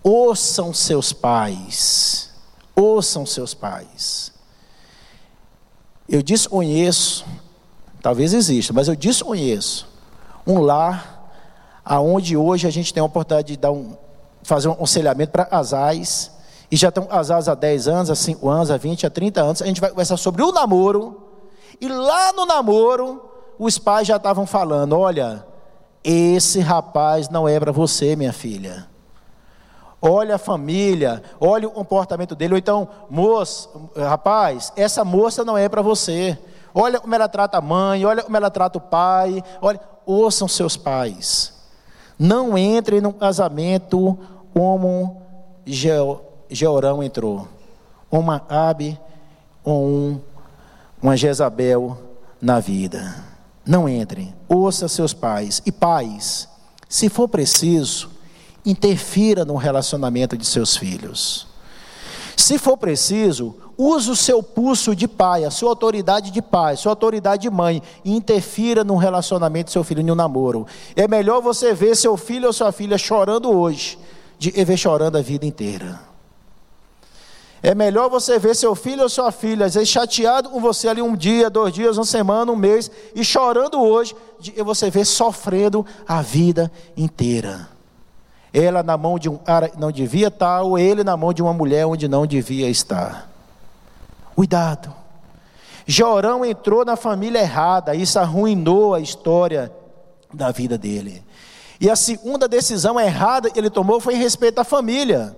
ouçam 0.04 0.74
seus 0.74 1.14
pais. 1.14 2.30
Ouçam 2.76 3.26
seus 3.26 3.54
pais. 3.54 4.34
Eu 6.10 6.22
desconheço, 6.22 7.24
talvez 8.02 8.34
exista, 8.34 8.74
mas 8.74 8.90
eu 8.90 8.98
desconheço 8.98 9.88
um 10.46 10.60
lar 10.60 11.13
aonde 11.84 12.38
hoje 12.38 12.68
a 12.68 12.72
gente 12.72 12.94
tem 12.94 13.02
a 13.02 13.06
oportunidade 13.06 13.48
de 13.54 13.58
dar 13.58 13.72
um, 13.72 13.98
fazer 14.44 14.68
um 14.68 14.72
aconselhamento 14.72 15.32
para 15.32 15.46
casais, 15.46 16.32
e 16.72 16.76
já 16.76 16.90
estão 16.90 17.06
casados 17.06 17.48
há 17.48 17.54
10 17.54 17.88
anos, 17.88 18.10
há 18.10 18.16
5 18.16 18.50
anos, 18.50 18.72
há 18.72 18.78
20, 18.78 19.06
há 19.06 19.10
30 19.10 19.42
anos, 19.42 19.62
a 19.62 19.66
gente 19.66 19.82
vai 19.82 19.90
conversar 19.90 20.18
sobre 20.18 20.42
o 20.42 20.52
namoro, 20.52 21.24
e 21.80 21.88
lá 21.88 22.34
no 22.34 22.46
namoro, 22.46 23.22
os 23.60 23.78
pais 23.78 24.08
já 24.08 24.18
estavam 24.18 24.46
falando: 24.46 24.98
olha, 24.98 25.46
esse 26.04 26.60
rapaz 26.60 27.30
não 27.30 27.48
é 27.48 27.60
para 27.60 27.72
você, 27.72 28.16
minha 28.16 28.34
filha. 28.34 28.88
Olha 30.02 30.36
a 30.36 30.38
família, 30.38 31.24
olha 31.40 31.68
o 31.68 31.72
comportamento 31.72 32.36
dele. 32.36 32.54
Ou 32.54 32.58
então, 32.58 32.90
moço, 33.10 33.90
rapaz, 33.96 34.74
essa 34.76 35.06
moça 35.06 35.46
não 35.46 35.58
é 35.58 35.70
para 35.70 35.82
você. 35.82 36.38
Olha 36.74 37.00
como 37.00 37.16
ela 37.16 37.30
trata 37.30 37.58
a 37.58 37.62
mãe, 37.62 38.06
olha 38.06 38.22
como 38.22 38.36
ela 38.36 38.50
trata 38.50 38.78
o 38.78 38.82
pai. 38.82 39.42
Olha, 39.62 39.80
ouçam 40.06 40.46
seus 40.46 40.76
pais. 40.76 41.53
Não 42.24 42.58
entre 42.58 43.02
num 43.02 43.12
casamento 43.12 44.18
como 44.54 45.22
Jeorão 46.50 47.04
entrou. 47.04 47.50
Uma 48.10 48.42
Abe 48.48 48.98
ou 49.62 49.86
um, 49.86 50.22
uma 51.02 51.18
Jezabel 51.18 51.98
na 52.42 52.62
vida. 52.62 53.14
Não 53.66 53.90
entre. 53.90 54.34
Ouça 54.48 54.88
seus 54.88 55.14
pais. 55.14 55.62
E 55.66 55.72
pais, 55.72 56.48
se 56.88 57.10
for 57.10 57.28
preciso, 57.28 58.10
interfira 58.66 59.44
no 59.44 59.58
relacionamento 59.58 60.38
de 60.38 60.46
seus 60.46 60.78
filhos. 60.78 61.46
Se 62.38 62.58
for 62.58 62.78
preciso, 62.78 63.54
use 63.84 64.10
o 64.10 64.16
seu 64.16 64.42
pulso 64.42 64.96
de 64.96 65.08
pai, 65.08 65.44
a 65.44 65.52
sua 65.52 65.70
autoridade 65.70 66.32
de 66.32 66.42
pai, 66.42 66.74
a 66.74 66.78
sua 66.78 66.92
autoridade 66.92 67.44
de 67.44 67.50
mãe, 67.50 67.82
e 68.06 68.16
interfira 68.16 68.84
no 68.84 68.96
relacionamento 68.96 69.66
do 69.66 69.72
seu 69.72 69.84
filho, 69.84 70.04
no 70.04 70.16
namoro. 70.16 70.66
É 70.96 71.08
melhor 71.08 71.42
você 71.42 71.74
ver 71.74 71.96
seu 71.96 72.16
filho 72.16 72.48
ou 72.48 72.54
sua 72.54 72.72
filha 72.72 72.98
chorando 72.98 73.52
hoje, 73.52 73.98
de 74.40 74.52
ver 74.52 74.78
chorando 74.78 75.18
a 75.18 75.22
vida 75.22 75.46
inteira. 75.46 76.00
É 77.62 77.74
melhor 77.74 78.10
você 78.10 78.38
ver 78.38 78.56
seu 78.56 78.76
filho 78.76 79.04
ou 79.04 79.10
sua 79.10 79.32
filha, 79.32 79.66
às 79.66 79.76
vezes 79.76 79.90
chateado 79.90 80.50
com 80.50 80.60
você 80.60 80.88
ali 80.90 81.02
um 81.02 81.16
dia, 81.16 81.50
dois 81.50 81.74
dias, 81.74 81.98
uma 81.98 82.06
semana, 82.06 82.52
um 82.52 82.58
mês, 82.58 82.92
e 83.16 83.24
chorando 83.24 83.82
hoje, 83.82 84.16
e 84.56 84.62
você 84.62 84.90
vê 84.90 85.06
sofrendo 85.06 85.86
a 86.06 86.22
vida 86.22 86.72
inteira. 86.96 87.70
Ela 88.54 88.84
na 88.84 88.98
mão 88.98 89.18
de 89.18 89.30
um 89.30 89.38
cara 89.38 89.72
não 89.78 89.92
devia 89.92 90.28
estar, 90.28 90.62
ou 90.62 90.78
ele 90.78 91.04
na 91.04 91.16
mão 91.18 91.34
de 91.34 91.42
uma 91.42 91.54
mulher 91.54 91.86
onde 91.86 92.08
não 92.08 92.28
devia 92.28 92.70
estar. 92.70 93.33
Cuidado. 94.36 94.94
Jorão 95.86 96.46
entrou 96.46 96.86
na 96.86 96.96
família 96.96 97.40
errada, 97.40 97.96
isso 97.96 98.18
arruinou 98.18 98.94
a 98.94 99.00
história 99.00 99.72
da 100.34 100.52
vida 100.52 100.78
dele. 100.78 101.24
E 101.80 101.90
a 101.90 101.96
segunda 101.96 102.48
decisão 102.48 103.00
errada 103.00 103.50
que 103.50 103.60
ele 103.60 103.70
tomou 103.70 104.00
foi 104.00 104.16
em 104.16 104.20
respeito 104.20 104.60
à 104.60 104.64
família. 104.64 105.36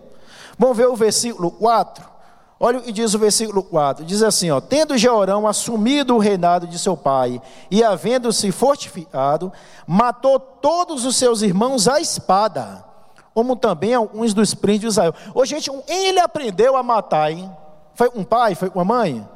Vamos 0.58 0.78
ver 0.78 0.88
o 0.88 0.96
versículo 0.96 1.52
4. 1.52 2.16
Olha 2.60 2.78
o 2.78 2.82
que 2.82 2.92
diz 2.92 3.14
o 3.14 3.20
versículo 3.20 3.64
4: 3.64 4.06
diz 4.06 4.22
assim: 4.22 4.52
ó, 4.52 4.62
Tendo 4.62 4.98
Jeorão 4.98 5.48
assumido 5.48 6.16
o 6.16 6.20
reinado 6.20 6.68
de 6.68 6.80
seu 6.80 6.96
pai 6.96 7.42
e 7.70 7.84
havendo-se 7.84 8.52
fortificado, 8.52 9.52
matou 9.86 10.40
todos 10.40 11.04
os 11.06 11.16
seus 11.16 11.42
irmãos 11.42 11.88
à 11.88 12.00
espada, 12.00 12.86
como 13.34 13.56
também 13.56 13.94
alguns 13.94 14.34
dos 14.34 14.54
príncipes 14.54 14.82
de 14.82 14.88
Israel. 14.88 15.16
Ô, 15.34 15.44
gente, 15.46 15.70
ele 15.88 16.20
aprendeu 16.20 16.78
a 16.78 16.84
matar, 16.84 17.32
hein? 17.32 17.52
Foi 17.96 18.12
um 18.14 18.24
pai, 18.24 18.54
foi 18.54 18.70
uma 18.76 18.86
mãe? 18.86 19.28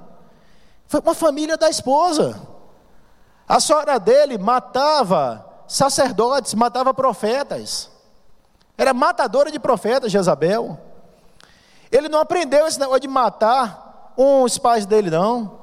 Foi 0.88 1.00
uma 1.00 1.16
família 1.16 1.58
da 1.58 1.70
esposa. 1.70 2.39
A 3.48 3.60
sogra 3.60 4.00
dele 4.00 4.38
matava 4.38 5.46
sacerdotes, 5.68 6.54
matava 6.54 6.94
profetas. 6.94 7.89
Era 8.78 8.94
matadora 8.94 9.51
de 9.51 9.60
profetas, 9.60 10.12
Jezabel. 10.12 10.78
Ele 11.92 12.10
não 12.10 12.20
aprendeu 12.20 12.68
esse 12.68 12.80
negócio 12.80 13.01
de 13.01 13.08
matar 13.08 14.13
os 14.16 14.58
pais 14.58 14.86
dele, 14.86 15.10
não. 15.10 15.60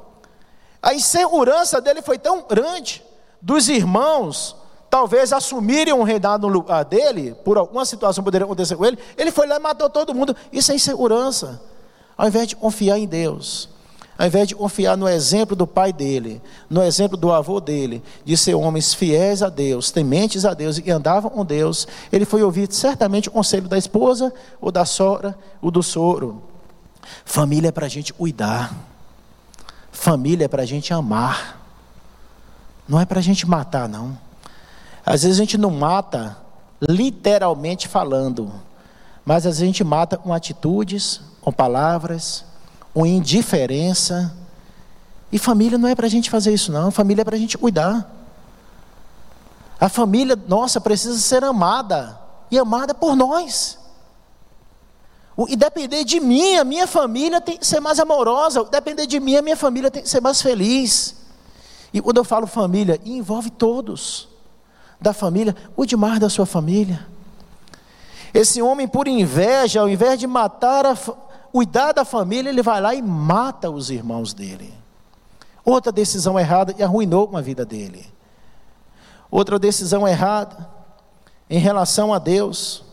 A 0.83 0.95
insegurança 0.95 1.81
dele 1.81 2.03
foi 2.03 2.19
tão 2.19 2.43
grande 2.43 3.05
dos 3.41 3.69
irmãos, 3.69 4.57
talvez 4.89 5.33
assumirem 5.33 5.93
um 5.93 6.03
reinado 6.03 6.47
no 6.47 6.53
lugar 6.53 6.85
dele, 6.85 7.35
por 7.45 7.59
alguma 7.59 7.85
situação 7.85 8.25
poderia 8.25 8.45
acontecer 8.45 8.77
com 8.77 8.85
ele. 8.85 8.99
Ele 9.17 9.31
foi 9.31 9.47
lá 9.47 9.57
e 9.57 9.61
matou 9.61 9.91
todo 9.91 10.15
mundo. 10.15 10.35
Isso 10.51 10.73
é 10.73 10.75
insegurança. 10.75 11.61
Ao 12.17 12.27
invés 12.27 12.49
de 12.49 12.57
confiar 12.57 12.99
em 12.99 13.07
Deus, 13.07 13.69
ao 14.19 14.27
invés 14.27 14.49
de 14.49 14.55
confiar 14.55 14.97
no 14.97 15.07
exemplo 15.07 15.55
do 15.55 15.67
pai 15.67 15.93
dele, 15.93 16.41
no 16.71 16.83
exemplo 16.83 17.17
do 17.19 17.31
avô 17.31 17.61
dele, 17.61 18.03
de 18.25 18.35
ser 18.37 18.55
homens 18.55 18.95
fiéis 18.95 19.43
a 19.43 19.51
Deus, 19.51 19.91
tementes 19.91 20.47
a 20.47 20.55
Deus 20.55 20.79
e 20.79 20.91
andavam 20.91 21.31
com 21.31 21.45
Deus, 21.45 21.87
ele 22.11 22.25
foi 22.25 22.43
ouvir 22.43 22.73
certamente 22.73 23.29
o 23.29 23.33
conselho 23.33 23.69
da 23.69 23.77
esposa, 23.77 24.33
ou 24.59 24.73
da 24.73 24.87
sogra, 24.87 25.37
ou 25.61 25.71
do 25.71 25.83
soro. 25.83 26.43
Família 27.27 27.69
é 27.69 27.73
para 27.73 27.85
a 27.85 27.91
gente 27.91 28.13
cuidar, 28.15 28.75
família 29.93 30.47
é 30.47 30.49
para 30.49 30.63
a 30.63 30.67
gente 30.67 30.95
amar, 30.95 31.61
não 32.89 32.99
é 32.99 33.05
para 33.05 33.19
a 33.19 33.23
gente 33.23 33.47
matar, 33.47 33.87
não. 33.87 34.19
Às 35.05 35.23
vezes 35.23 35.39
a 35.39 35.43
gente 35.43 35.59
não 35.59 35.71
mata, 35.71 36.39
literalmente 36.81 37.87
falando, 37.87 38.51
mas 39.27 39.39
às 39.39 39.59
vezes 39.59 39.63
a 39.63 39.67
gente 39.67 39.85
mata 39.85 40.17
com 40.17 40.33
atitudes, 40.33 41.21
com 41.47 41.53
palavras, 41.53 42.45
ou 42.93 43.07
indiferença. 43.07 44.35
E 45.31 45.39
família 45.39 45.79
não 45.79 45.89
é 45.89 45.95
para 45.95 46.07
a 46.07 46.11
gente 46.11 46.29
fazer 46.29 46.53
isso, 46.53 46.73
não. 46.73 46.91
Família 46.91 47.23
é 47.23 47.25
para 47.25 47.37
a 47.37 47.39
gente 47.39 47.57
cuidar. 47.57 48.13
A 49.79 49.89
família 49.89 50.37
nossa 50.49 50.81
precisa 50.81 51.17
ser 51.21 51.45
amada 51.45 52.19
e 52.51 52.59
amada 52.59 52.93
por 52.93 53.15
nós. 53.15 53.79
E 55.47 55.55
depender 55.55 56.03
de 56.03 56.19
mim, 56.19 56.57
a 56.57 56.65
minha 56.65 56.89
família 56.89 57.41
tem 57.41 57.57
que 57.57 57.65
ser 57.65 57.79
mais 57.79 58.01
amorosa. 58.01 58.65
Depender 58.65 59.07
de 59.07 59.21
mim, 59.21 59.37
a 59.37 59.43
minha 59.43 59.57
família 59.57 59.89
tem 59.89 60.03
que 60.03 60.09
ser 60.09 60.21
mais 60.21 60.43
feliz. 60.43 61.15
E 61.93 62.01
quando 62.01 62.17
eu 62.17 62.25
falo 62.25 62.49
família, 62.49 63.01
envolve 63.05 63.51
todos 63.51 64.29
da 65.01 65.13
família, 65.13 65.55
o 65.77 65.87
demais 65.87 66.19
da 66.19 66.29
sua 66.29 66.45
família. 66.45 67.07
Esse 68.35 68.61
homem, 68.61 68.89
por 68.89 69.07
inveja, 69.07 69.81
ao 69.81 69.89
invés 69.89 70.19
de 70.19 70.27
matar 70.27 70.85
a, 70.85 70.97
cuidar 71.53 71.93
da 71.93 72.05
família, 72.05 72.51
ele 72.51 72.63
vai 72.63 72.81
lá 72.81 72.95
e 72.95 73.03
mata 73.03 73.71
os 73.71 73.91
irmãos 73.91 74.35
dele. 74.35 74.73
Outra 75.65 75.91
decisão 75.91 76.39
errada 76.39 76.75
e 76.79 76.83
arruinou 76.83 77.31
a 77.35 77.41
vida 77.41 77.65
dele. 77.65 78.07
Outra 79.31 79.59
decisão 79.59 80.07
errada 80.07 80.69
em 81.51 81.59
relação 81.59 82.15
a 82.15 82.19
Deus. 82.19 82.85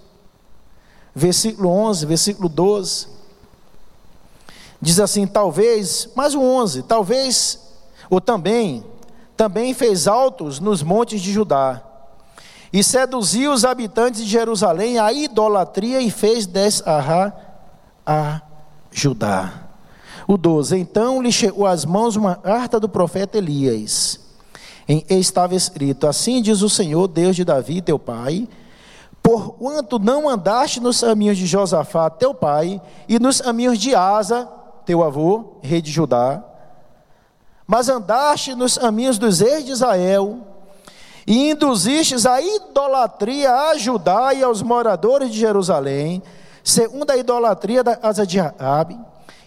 Versículo 1.14 1.70
11, 1.70 2.06
versículo 2.06 2.50
12. 2.50 3.08
Diz 4.82 5.00
assim: 5.00 5.28
talvez, 5.28 6.10
mais 6.16 6.34
o 6.36 6.42
11, 6.42 6.84
talvez, 6.84 7.60
ou 8.10 8.20
também, 8.20 8.84
também 9.38 9.74
fez 9.74 10.08
altos 10.08 10.60
nos 10.60 10.82
montes 10.84 11.22
de 11.22 11.32
Judá, 11.32 11.82
e 12.72 12.84
seduziu 12.84 13.54
os 13.54 13.64
habitantes 13.64 14.24
de 14.24 14.30
Jerusalém 14.30 14.98
à 14.98 15.14
idolatria 15.14 16.02
e 16.02 16.10
fez 16.10 16.46
desarrar 16.46 17.53
a 18.06 18.42
Judá. 18.92 19.64
O 20.28 20.38
12: 20.38 20.78
Então 20.78 21.22
lhe 21.22 21.32
chegou 21.32 21.66
às 21.66 21.86
mãos 21.86 22.16
uma 22.16 22.36
carta 22.36 22.80
do 22.80 22.88
profeta 22.88 23.38
Elias. 23.38 24.20
Em 24.88 25.04
estava 25.10 25.56
escrito: 25.56 26.08
Assim 26.08 26.42
diz 26.42 26.62
o 26.62 26.70
Senhor, 26.70 27.08
Deus 27.08 27.36
de 27.36 27.44
Davi, 27.44 27.82
teu 27.82 27.98
pai, 27.98 28.48
porquanto 29.22 29.98
não 30.00 30.28
andaste 30.28 30.80
nos 30.80 31.02
caminhos 31.02 31.38
de 31.38 31.46
Josafá, 31.46 32.10
teu 32.10 32.34
pai, 32.34 32.82
e 33.08 33.20
nos 33.20 33.42
caminhos 33.42 33.80
de 33.80 33.96
Asa, 33.96 34.50
teu 34.86 35.02
avô, 35.04 35.58
rei 35.62 35.82
de 35.82 35.92
Judá, 35.92 36.44
mas 37.66 37.88
andaste 37.88 38.54
nos 38.54 38.78
caminhos 38.78 39.18
dos 39.18 39.40
reis 39.40 39.66
de 39.66 39.72
Israel, 39.72 40.40
e 41.26 41.52
induzistes 41.52 42.26
a 42.26 42.42
idolatria 42.42 43.50
a 43.50 43.78
Judá 43.78 44.34
e 44.34 44.44
aos 44.44 44.62
moradores 44.62 45.32
de 45.32 45.40
Jerusalém, 45.40 46.22
segundo 46.64 47.12
a 47.12 47.18
idolatria 47.18 47.84
da 47.84 47.96
casa 47.96 48.26
de 48.26 48.40
Raabe, 48.40 48.98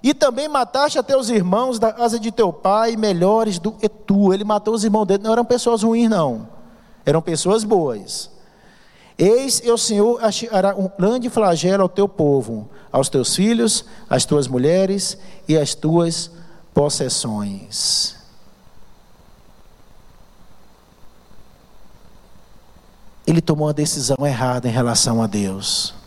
e 0.03 0.15
também 0.15 0.49
mataste 0.49 0.99
a 0.99 1.03
teus 1.03 1.29
irmãos 1.29 1.79
da 1.79 1.93
casa 1.93 2.21
de 2.21 2.31
teu 2.31 2.53
pai, 2.53 2.97
melhores 2.97 3.59
do 3.59 3.73
que 3.73 3.89
tu. 3.89 4.33
Ele 4.33 4.45
matou 4.45 4.75
os 4.75 4.85
irmãos 4.85 5.05
dele, 5.07 5.25
não 5.25 5.33
eram 5.33 5.45
pessoas 5.45 5.83
ruins, 5.83 6.09
não. 6.09 6.49
Eram 7.05 7.21
pessoas 7.21 7.65
boas. 7.65 8.31
Eis 9.19 9.61
o 9.65 9.79
Senhor 9.79 10.23
achará 10.23 10.77
um 10.77 10.91
grande 10.97 11.31
flagelo 11.31 11.83
ao 11.83 11.89
teu 11.89 12.07
povo, 12.09 12.69
aos 12.93 13.09
teus 13.09 13.35
filhos, 13.35 13.85
às 14.09 14.25
tuas 14.25 14.47
mulheres 14.47 15.19
e 15.49 15.57
às 15.57 15.75
tuas 15.75 16.31
possessões. 16.75 18.15
Ele 23.27 23.41
tomou 23.41 23.67
uma 23.67 23.75
decisão 23.75 24.25
errada 24.25 24.69
em 24.69 24.71
relação 24.71 25.21
a 25.21 25.27
Deus. 25.27 26.06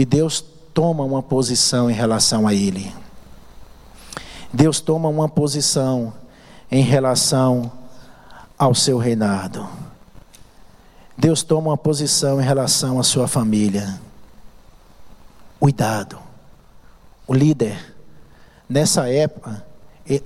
E 0.00 0.04
Deus 0.06 0.42
toma 0.72 1.04
uma 1.04 1.22
posição 1.22 1.90
em 1.90 1.92
relação 1.92 2.48
a 2.48 2.54
ele. 2.54 2.90
Deus 4.50 4.80
toma 4.80 5.10
uma 5.10 5.28
posição 5.28 6.14
em 6.70 6.80
relação 6.82 7.70
ao 8.58 8.74
seu 8.74 8.96
reinado. 8.96 9.68
Deus 11.18 11.42
toma 11.42 11.68
uma 11.68 11.76
posição 11.76 12.40
em 12.40 12.42
relação 12.42 12.98
à 12.98 13.02
sua 13.02 13.28
família. 13.28 14.00
Cuidado. 15.60 16.18
O 17.26 17.34
líder, 17.34 17.94
nessa 18.66 19.06
época, 19.06 19.62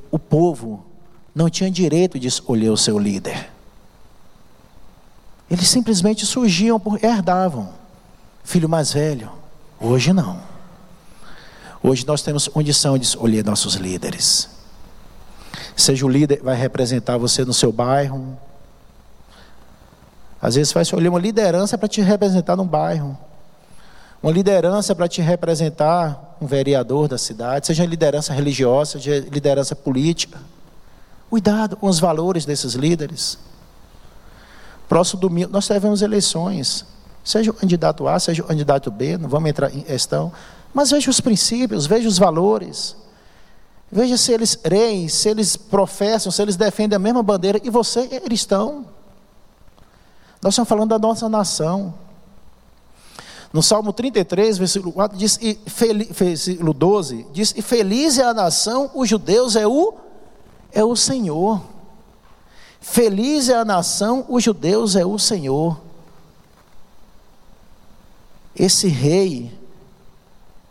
o 0.08 0.20
povo 0.20 0.86
não 1.34 1.50
tinha 1.50 1.68
direito 1.68 2.16
de 2.16 2.28
escolher 2.28 2.70
o 2.70 2.76
seu 2.76 2.96
líder. 2.96 3.50
Eles 5.50 5.68
simplesmente 5.68 6.24
surgiam, 6.24 6.80
herdavam. 7.02 7.70
Filho 8.44 8.68
mais 8.68 8.92
velho, 8.92 9.42
Hoje 9.84 10.14
não. 10.14 10.40
Hoje 11.82 12.06
nós 12.06 12.22
temos 12.22 12.48
condição 12.48 12.96
de 12.96 13.04
escolher 13.04 13.44
nossos 13.44 13.74
líderes. 13.74 14.48
Seja 15.76 16.06
o 16.06 16.08
líder 16.08 16.38
que 16.38 16.42
vai 16.42 16.56
representar 16.56 17.18
você 17.18 17.44
no 17.44 17.52
seu 17.52 17.70
bairro. 17.70 18.38
Às 20.40 20.54
vezes 20.54 20.70
você 20.70 20.74
vai 20.74 20.82
escolher 20.84 21.08
uma 21.08 21.18
liderança 21.18 21.76
para 21.76 21.86
te 21.86 22.00
representar 22.00 22.56
num 22.56 22.66
bairro. 22.66 23.18
Uma 24.22 24.32
liderança 24.32 24.94
para 24.94 25.06
te 25.06 25.20
representar 25.20 26.38
um 26.40 26.46
vereador 26.46 27.06
da 27.06 27.18
cidade, 27.18 27.66
seja 27.66 27.84
liderança 27.84 28.32
religiosa, 28.32 28.92
seja 28.92 29.20
liderança 29.30 29.76
política. 29.76 30.38
Cuidado 31.28 31.76
com 31.76 31.88
os 31.88 32.00
valores 32.00 32.46
desses 32.46 32.72
líderes. 32.72 33.38
Próximo 34.88 35.20
domingo 35.20 35.52
nós 35.52 35.68
teremos 35.68 36.00
eleições. 36.00 36.86
Seja 37.24 37.50
o 37.50 37.54
candidato 37.54 38.06
A, 38.06 38.20
seja 38.20 38.42
o 38.42 38.46
candidato 38.46 38.90
B, 38.90 39.16
não 39.16 39.28
vamos 39.28 39.48
entrar 39.48 39.74
em 39.74 39.80
questão. 39.80 40.30
Mas 40.74 40.90
veja 40.90 41.10
os 41.10 41.20
princípios, 41.20 41.86
veja 41.86 42.06
os 42.06 42.18
valores. 42.18 42.94
Veja 43.90 44.18
se 44.18 44.32
eles 44.32 44.54
creem, 44.54 45.08
se 45.08 45.28
eles 45.28 45.56
professam, 45.56 46.30
se 46.30 46.42
eles 46.42 46.56
defendem 46.56 46.96
a 46.96 46.98
mesma 46.98 47.22
bandeira 47.22 47.58
e 47.64 47.70
você 47.70 48.08
é 48.10 48.20
cristão. 48.20 48.86
Nós 50.42 50.52
estamos 50.52 50.68
falando 50.68 50.90
da 50.90 50.98
nossa 50.98 51.28
nação. 51.28 51.94
No 53.52 53.62
Salmo 53.62 53.92
33, 53.92 54.58
versículo 54.58 54.92
4, 54.92 55.16
diz, 55.16 55.38
e 55.40 55.58
versículo 56.10 56.74
12, 56.74 57.26
diz: 57.32 57.54
E 57.56 57.62
feliz 57.62 58.18
é 58.18 58.24
a 58.24 58.34
nação, 58.34 58.90
os 58.94 59.08
judeus 59.08 59.54
é 59.54 59.66
o, 59.66 59.94
é 60.72 60.84
o 60.84 60.96
Senhor. 60.96 61.62
Feliz 62.80 63.48
é 63.48 63.54
a 63.54 63.64
nação, 63.64 64.26
os 64.28 64.42
judeus 64.42 64.96
é 64.96 65.06
o 65.06 65.18
Senhor. 65.18 65.83
Esse 68.56 68.88
rei, 68.88 69.52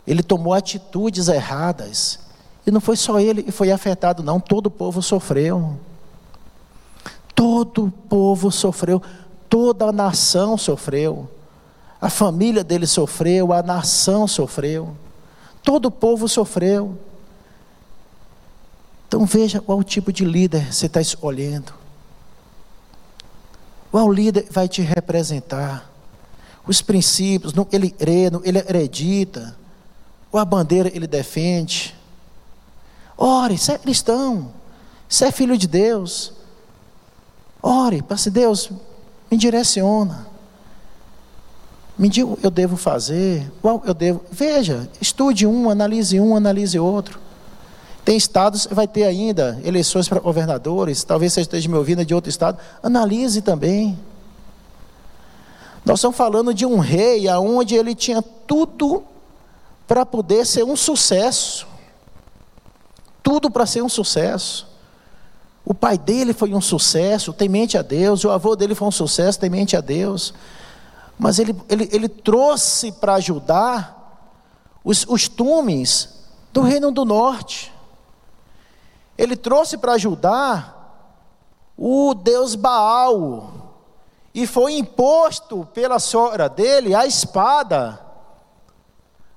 ele 0.06 0.22
tomou 0.22 0.52
atitudes 0.52 1.28
erradas. 1.28 2.18
E 2.66 2.70
não 2.70 2.80
foi 2.80 2.96
só 2.96 3.20
ele 3.20 3.42
que 3.42 3.52
foi 3.52 3.70
afetado, 3.70 4.22
não, 4.22 4.40
todo 4.40 4.66
o 4.66 4.70
povo 4.70 5.02
sofreu. 5.02 5.78
Todo 7.34 7.86
o 7.86 7.90
povo 7.90 8.50
sofreu, 8.50 9.02
toda 9.48 9.86
a 9.86 9.92
nação 9.92 10.56
sofreu. 10.56 11.28
A 12.00 12.08
família 12.08 12.62
dele 12.62 12.86
sofreu, 12.86 13.52
a 13.52 13.62
nação 13.62 14.28
sofreu, 14.28 14.94
todo 15.62 15.86
o 15.86 15.90
povo 15.90 16.28
sofreu. 16.28 16.98
Então 19.08 19.24
veja 19.24 19.60
qual 19.60 19.82
tipo 19.82 20.12
de 20.12 20.24
líder 20.24 20.72
você 20.72 20.86
está 20.86 21.00
escolhendo. 21.00 21.72
Qual 23.90 24.10
líder 24.10 24.48
vai 24.50 24.68
te 24.68 24.82
representar? 24.82 25.93
Os 26.66 26.80
princípios, 26.80 27.52
ele 27.72 27.90
crê, 27.90 28.30
ele 28.42 28.58
acredita. 28.58 29.56
Qual 30.30 30.40
a 30.40 30.44
bandeira 30.44 30.90
ele 30.94 31.06
defende? 31.06 31.94
Ore, 33.16 33.56
você 33.56 33.72
é 33.72 33.78
cristão, 33.78 34.52
você 35.08 35.26
é 35.26 35.32
filho 35.32 35.56
de 35.56 35.68
Deus. 35.68 36.32
Ore, 37.62 38.02
para 38.02 38.16
se 38.16 38.30
Deus 38.30 38.70
me 39.30 39.36
direciona. 39.36 40.26
Me 41.96 42.08
diga 42.08 42.26
o 42.26 42.36
que 42.36 42.44
eu 42.44 42.50
devo 42.50 42.76
fazer, 42.76 43.50
qual 43.62 43.82
eu 43.86 43.94
devo. 43.94 44.22
Veja, 44.30 44.88
estude 45.00 45.46
um, 45.46 45.70
analise 45.70 46.18
um, 46.18 46.34
analise 46.34 46.78
outro. 46.78 47.20
Tem 48.04 48.16
estados, 48.16 48.66
vai 48.70 48.88
ter 48.88 49.04
ainda 49.04 49.60
eleições 49.64 50.08
para 50.08 50.20
governadores, 50.20 51.04
talvez 51.04 51.32
você 51.32 51.40
esteja 51.42 51.68
me 51.68 51.76
ouvindo 51.76 52.04
de 52.04 52.14
outro 52.14 52.28
estado, 52.28 52.58
analise 52.82 53.40
também. 53.40 53.96
Nós 55.84 55.98
estamos 55.98 56.16
falando 56.16 56.54
de 56.54 56.64
um 56.64 56.78
rei 56.78 57.28
aonde 57.28 57.74
ele 57.74 57.94
tinha 57.94 58.22
tudo 58.22 59.04
para 59.86 60.06
poder 60.06 60.46
ser 60.46 60.64
um 60.64 60.76
sucesso. 60.76 61.66
Tudo 63.22 63.50
para 63.50 63.66
ser 63.66 63.82
um 63.82 63.88
sucesso. 63.88 64.66
O 65.64 65.74
pai 65.74 65.96
dele 65.96 66.32
foi 66.32 66.54
um 66.54 66.60
sucesso, 66.60 67.32
temente 67.32 67.78
a 67.78 67.82
Deus, 67.82 68.24
o 68.24 68.30
avô 68.30 68.54
dele 68.54 68.74
foi 68.74 68.88
um 68.88 68.92
sucesso, 68.92 69.40
temente 69.40 69.76
a 69.76 69.80
Deus 69.80 70.34
mas 71.18 71.38
ele, 71.38 71.56
ele, 71.68 71.88
ele 71.92 72.08
trouxe 72.08 72.92
para 72.92 73.14
ajudar 73.14 74.00
os 74.84 75.04
costumes 75.04 76.08
do 76.52 76.60
Reino 76.60 76.90
do 76.90 77.04
Norte. 77.04 77.72
Ele 79.16 79.36
trouxe 79.36 79.78
para 79.78 79.92
ajudar 79.92 81.72
o 81.78 82.14
Deus 82.14 82.54
Baal. 82.54 83.53
E 84.34 84.46
foi 84.46 84.74
imposto 84.74 85.66
pela 85.72 86.00
sogra 86.00 86.48
dele 86.48 86.94
a 86.94 87.06
espada 87.06 88.00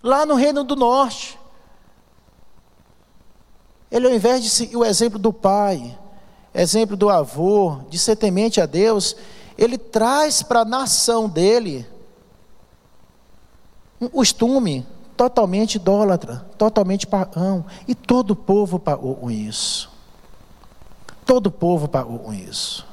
lá 0.02 0.26
no 0.26 0.34
Reino 0.34 0.64
do 0.64 0.76
Norte. 0.76 1.38
Ele, 3.92 4.08
ao 4.08 4.14
invés 4.14 4.42
de 4.42 4.50
seguir 4.50 4.76
o 4.76 4.84
exemplo 4.84 5.20
do 5.20 5.32
pai, 5.32 5.98
exemplo 6.54 6.98
do 6.98 7.10
avô, 7.10 7.80
de 7.90 8.00
ser 8.00 8.16
temente 8.16 8.60
a 8.60 8.66
Deus, 8.66 9.16
ele 9.58 9.78
traz 9.78 10.42
para 10.42 10.62
a 10.62 10.66
nação 10.66 11.30
dele 11.30 11.88
um 14.02 14.08
costume 14.08 14.86
totalmente 15.16 15.76
idólatra, 15.76 16.46
totalmente 16.58 17.08
pagão, 17.08 17.66
e 17.88 17.96
todo 17.96 18.32
o 18.32 18.36
povo 18.36 18.78
pagou 18.78 19.16
com 19.16 19.32
isso. 19.32 19.92
Todo 21.26 21.48
o 21.48 21.52
povo 21.52 21.88
pagou 21.88 22.20
com 22.20 22.34
isso. 22.34 22.86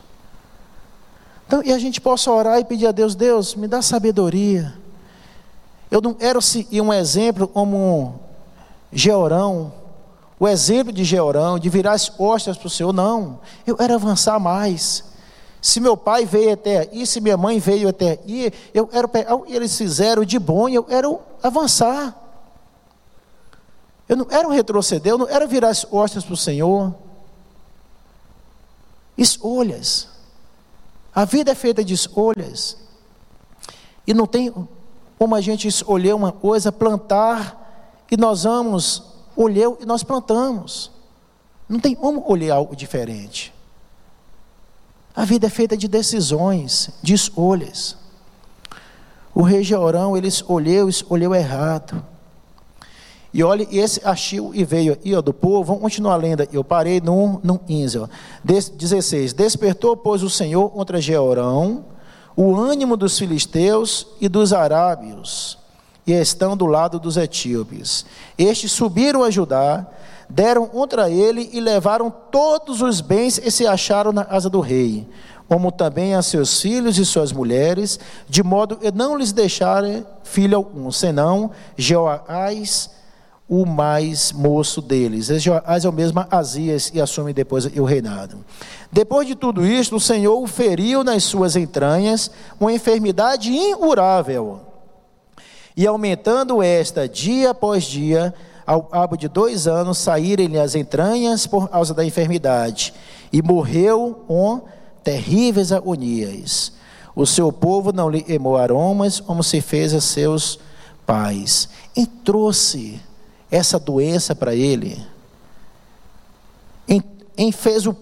Então, 1.47 1.63
e 1.65 1.73
a 1.73 1.79
gente 1.79 2.01
possa 2.01 2.31
orar 2.31 2.59
e 2.59 2.65
pedir 2.65 2.87
a 2.87 2.93
Deus, 2.93 3.15
Deus, 3.15 3.55
me 3.55 3.69
dá 3.69 3.83
sabedoria. 3.83 4.75
Eu 5.91 6.01
não 6.01 6.15
quero 6.15 6.41
seguir 6.41 6.81
um 6.81 6.93
exemplo 6.93 7.47
como 7.47 8.19
Georão, 8.93 9.73
o 10.39 10.49
exemplo 10.49 10.93
de 10.93 11.05
Georão, 11.05 11.59
de 11.59 11.69
virar 11.69 11.93
as 11.93 12.09
costas 12.09 12.57
para 12.57 12.67
o 12.67 12.71
Senhor, 12.71 12.93
não. 12.93 13.41
Eu 13.67 13.77
quero 13.77 13.95
avançar 13.95 14.39
mais. 14.41 15.05
Se 15.61 15.81
meu 15.81 15.97
pai 15.97 16.27
veio 16.27 16.53
até 16.53 16.81
aí, 16.81 17.07
se 17.07 17.21
minha 17.21 17.37
mãe 17.37 17.59
veio 17.59 17.89
até 17.89 18.19
aí, 18.23 18.53
eu 18.75 18.87
que 18.87 19.53
eles 19.53 19.77
fizeram 19.77 20.25
de 20.25 20.39
bom 20.39 20.69
e 20.69 20.75
eu 20.75 20.85
quero 20.85 21.21
avançar. 21.43 22.15
Eu 24.09 24.17
não 24.17 24.25
quero 24.25 24.51
retroceder, 24.51 25.13
eu 25.13 25.19
não 25.19 25.27
quero 25.27 25.49
virar 25.49 25.69
as 25.69 25.85
costas 25.85 26.25
para 26.25 26.35
o 26.35 26.37
Senhor. 26.37 26.95
Escolhas. 29.17 30.14
A 31.15 31.25
vida 31.25 31.53
é 31.53 31.55
feita 31.55 31.85
de 31.85 31.95
escolhas. 31.95 32.77
E 34.07 34.13
não 34.13 34.27
tem 34.27 34.53
como 35.19 35.35
a 35.35 35.41
gente 35.41 35.69
escolher 35.69 36.15
uma 36.15 36.33
coisa, 36.33 36.73
plantar, 36.73 38.05
e 38.11 38.17
nós 38.17 38.43
vamos, 38.45 39.03
olheu 39.37 39.79
e 39.81 39.87
nós 39.87 40.03
plantamos. 40.03 40.91
Não 41.69 41.79
tem 41.79 41.95
como 41.95 42.25
olhar 42.31 42.57
algo 42.57 42.75
diferente. 42.75 43.55
A 45.17 45.25
vida 45.25 45.47
é 45.47 45.51
feita 45.51 45.77
de 45.77 45.87
decisões, 45.87 46.91
de 47.01 47.15
escolhas. 47.15 47.97
O 49.33 49.43
rei 49.43 49.63
Jeorão, 49.63 50.17
ele 50.17 50.29
escolheu, 50.29 50.89
escolheu 50.89 51.35
errado. 51.35 52.05
E 53.35 53.43
olha, 53.43 53.67
esse 53.73 54.01
achou 54.05 54.55
e 54.55 54.65
veio 54.65 54.97
aí, 55.05 55.13
ó, 55.13 55.21
do 55.21 55.35
povo, 55.35 55.65
vamos 55.65 55.83
continuar 55.83 56.15
lendo. 56.15 56.47
Eu 56.53 56.63
parei 56.63 57.01
no, 57.01 57.41
no 57.43 57.59
15, 57.59 57.99
ó. 57.99 58.09
16. 58.45 59.33
Despertou, 59.33 59.97
pois, 59.97 60.23
o 60.23 60.31
Senhor 60.31 60.71
contra 60.71 61.01
Jeorão, 61.01 61.85
o 62.37 62.55
ânimo 62.55 62.97
dos 62.97 63.19
filisteus 63.19 64.07
e 64.21 64.29
dos 64.29 64.53
arábios, 64.53 65.59
e 66.07 66.13
estão 66.13 66.57
do 66.57 66.65
lado 66.65 67.01
dos 67.01 67.17
etíopes. 67.17 68.07
Estes 68.39 68.71
subiram 68.71 69.25
a 69.25 69.31
Judá, 69.33 69.85
deram 70.31 70.65
contra 70.69 71.11
ele 71.11 71.51
e 71.53 71.59
levaram 71.59 72.15
todos 72.31 72.83
os 72.83 73.01
bens 73.01 73.41
e 73.45 73.51
se 73.51 73.67
acharam 73.67 74.13
na 74.13 74.25
casa 74.25 74.49
do 74.49 74.61
rei, 74.61 75.09
como 75.49 75.73
também 75.73 76.15
a 76.15 76.23
seus 76.23 76.61
filhos 76.61 76.99
e 76.99 77.05
suas 77.05 77.33
mulheres, 77.33 77.99
de 78.29 78.45
modo 78.45 78.77
que 78.77 78.93
não 78.93 79.19
lhes 79.19 79.33
deixarem 79.33 80.07
filho 80.23 80.57
algum, 80.57 80.93
senão 80.93 81.51
Jeoás, 81.77 82.91
o 83.49 83.67
mais 83.67 84.33
moço 84.33 84.81
deles. 84.81 85.27
Jeoás 85.27 85.85
é 85.85 85.89
o 85.89 85.93
mesmo 85.93 86.25
Azias 86.31 86.91
e 86.95 87.01
assume 87.01 87.33
depois 87.33 87.67
o 87.67 87.85
reinado. 87.85 88.45
Depois 88.91 89.27
de 89.27 89.35
tudo 89.35 89.67
isto, 89.67 89.97
o 89.97 90.01
Senhor 90.01 90.41
o 90.41 90.47
feriu 90.47 91.05
nas 91.05 91.25
suas 91.25 91.57
entranhas 91.57 92.31
uma 92.59 92.73
enfermidade 92.73 93.51
incurável. 93.53 94.61
E 95.77 95.87
aumentando 95.87 96.63
esta 96.63 97.09
dia 97.09 97.51
após 97.51 97.85
dia, 97.85 98.33
ao 98.67 98.85
cabo 98.85 99.17
de 99.17 99.29
dois 99.29 99.67
anos, 99.67 99.99
saíram-lhe 99.99 100.59
as 100.59 100.75
entranhas 100.75 101.47
por 101.47 101.69
causa 101.69 101.93
da 101.93 102.05
enfermidade, 102.05 102.95
e 103.33 103.43
morreu 103.43 104.25
com 104.27 104.63
terríveis 105.03 105.73
agonias. 105.73 106.73
O 107.15 107.27
seu 107.27 107.53
povo 107.53 107.93
não 107.93 108.09
lhe 108.09 108.25
emou 108.29 108.57
aromas, 108.57 109.21
como 109.21 109.43
se 109.43 109.61
fez 109.61 109.93
a 109.93 110.01
seus 110.01 110.59
pais. 111.05 111.69
E 111.97 112.07
trouxe 112.07 113.01
essa 113.51 113.79
doença 113.79 114.35
para 114.35 114.55
ele. 114.55 115.05
Em, 116.89 117.03
em 117.37 117.53
fez 117.53 117.87
o, 117.87 117.97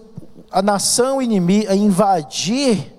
a 0.51 0.61
nação 0.61 1.21
inimiga 1.21 1.75
invadir. 1.75 2.93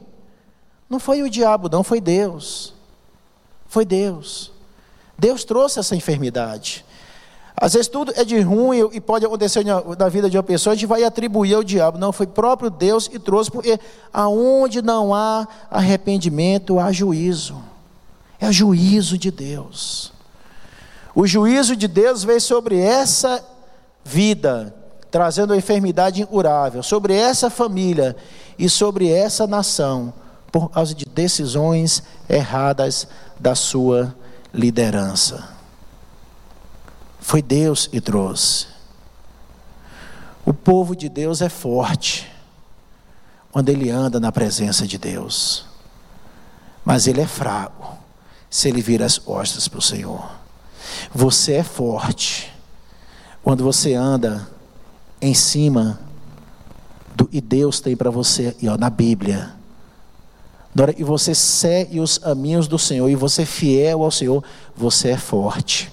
Não 0.89 0.99
foi 0.99 1.23
o 1.23 1.31
diabo, 1.31 1.69
não, 1.69 1.83
foi 1.83 2.01
Deus. 2.01 2.75
Foi 3.67 3.85
Deus. 3.85 4.53
Deus 5.19 5.45
trouxe 5.45 5.79
essa 5.79 5.97
enfermidade. 5.97 6.85
Às 7.57 7.75
vezes 7.75 7.89
tudo 7.89 8.13
é 8.17 8.25
de 8.25 8.41
ruim 8.41 8.91
e 8.93 9.01
pode 9.01 9.25
acontecer 9.25 9.65
na 9.65 10.09
vida 10.09 10.29
de 10.29 10.37
uma 10.37 10.43
pessoa, 10.43 10.73
a 10.73 10.77
gente 10.77 10.87
vai 10.87 11.05
atribuir 11.05 11.55
ao 11.55 11.63
diabo. 11.63 11.99
Não, 11.99 12.13
foi 12.13 12.27
próprio 12.27 12.69
Deus 12.69 13.07
que 13.07 13.19
trouxe, 13.19 13.51
porque 13.51 13.79
aonde 14.13 14.83
não 14.83 15.15
há 15.15 15.47
arrependimento, 15.71 16.81
há 16.81 16.91
juízo. 16.91 17.63
É 18.41 18.51
juízo 18.51 19.17
de 19.17 19.31
Deus. 19.31 20.14
O 21.15 21.27
juízo 21.27 21.77
de 21.77 21.87
Deus 21.87 22.25
veio 22.25 22.41
sobre 22.41 22.79
essa 22.79 23.45
vida, 24.05 24.75
trazendo 25.11 25.53
a 25.53 25.57
enfermidade 25.57 26.21
incurável, 26.21 26.83
sobre 26.83 27.15
essa 27.15 27.49
família 27.49 28.17
e 28.59 28.69
sobre 28.69 29.09
essa 29.09 29.47
nação, 29.47 30.13
por 30.51 30.71
causa 30.71 30.93
de 30.95 31.05
decisões 31.05 32.03
erradas 32.29 33.07
da 33.39 33.55
sua 33.55 34.15
liderança. 34.53 35.49
Foi 37.21 37.41
Deus 37.41 37.87
que 37.87 38.01
trouxe. 38.01 38.67
O 40.45 40.53
povo 40.53 40.97
de 40.97 41.09
Deus 41.09 41.41
é 41.41 41.49
forte 41.49 42.31
quando 43.53 43.69
ele 43.69 43.89
anda 43.89 44.19
na 44.19 44.33
presença 44.33 44.85
de 44.87 44.99
Deus, 44.99 45.65
mas 46.85 47.07
ele 47.07 47.21
é 47.21 47.27
fraco 47.27 47.97
se 48.51 48.69
ele 48.69 48.83
vira 48.83 49.07
as 49.07 49.17
costas 49.17 49.69
para 49.69 49.79
o 49.79 49.83
Senhor. 49.83 50.44
Você 51.15 51.55
é 51.55 51.63
forte 51.63 52.53
quando 53.43 53.63
você 53.63 53.95
anda 53.95 54.49
em 55.21 55.35
cima 55.35 56.01
do 57.15 57.29
e 57.33 57.41
Deus 57.41 57.81
tem 57.81 57.97
para 57.97 58.11
você 58.11 58.57
e 58.61 58.69
ó, 58.69 58.77
na 58.77 58.91
Bíblia. 58.91 59.55
Que 60.97 61.05
você 61.05 61.35
segue 61.35 62.01
os 62.01 62.19
caminhos 62.19 62.67
do 62.67 62.79
Senhor 62.79 63.09
e 63.09 63.15
você 63.15 63.43
é 63.43 63.47
fiel 63.47 64.03
ao 64.03 64.11
Senhor, 64.11 64.43
você 64.77 65.11
é 65.11 65.17
forte. 65.17 65.91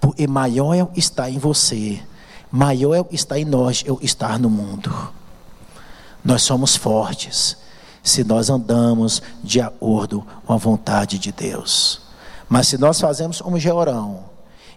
Porque 0.00 0.26
maior 0.26 0.90
está 0.96 1.30
em 1.30 1.38
você, 1.38 2.02
maior 2.50 3.06
está 3.12 3.38
em 3.38 3.44
nós 3.44 3.84
eu 3.86 3.98
estar 4.02 4.38
no 4.38 4.50
mundo. 4.50 4.92
Nós 6.24 6.42
somos 6.42 6.74
fortes 6.74 7.56
se 8.02 8.24
nós 8.24 8.50
andamos 8.50 9.22
de 9.42 9.60
acordo 9.60 10.26
com 10.44 10.52
a 10.52 10.56
vontade 10.56 11.18
de 11.18 11.30
Deus. 11.30 12.03
Mas 12.48 12.68
se 12.68 12.78
nós 12.78 13.00
fazemos 13.00 13.40
como 13.40 13.58
Georão 13.58 14.24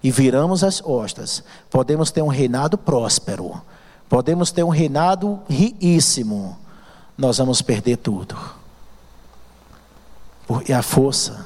e 0.01 0.12
viramos 0.12 0.63
as 0.63 0.80
costas, 0.80 1.43
podemos 1.69 2.12
ter 2.12 2.21
um 2.21 2.27
reinado 2.27 2.77
próspero, 2.77 3.62
podemos 4.08 4.51
ter 4.51 4.63
um 4.63 4.69
reinado 4.69 5.39
riquíssimo, 5.49 6.58
nós 7.17 7.38
vamos 7.38 7.62
perder 7.62 7.97
tudo. 7.97 8.38
Porque 10.45 10.71
a 10.71 10.82
força 10.82 11.45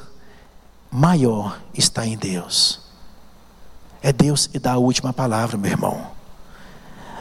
maior 0.91 1.59
está 1.73 2.05
em 2.05 2.17
Deus. 2.17 2.81
É 4.01 4.11
Deus 4.11 4.47
que 4.47 4.59
dá 4.59 4.73
a 4.73 4.77
última 4.77 5.13
palavra, 5.13 5.57
meu 5.57 5.71
irmão. 5.71 6.11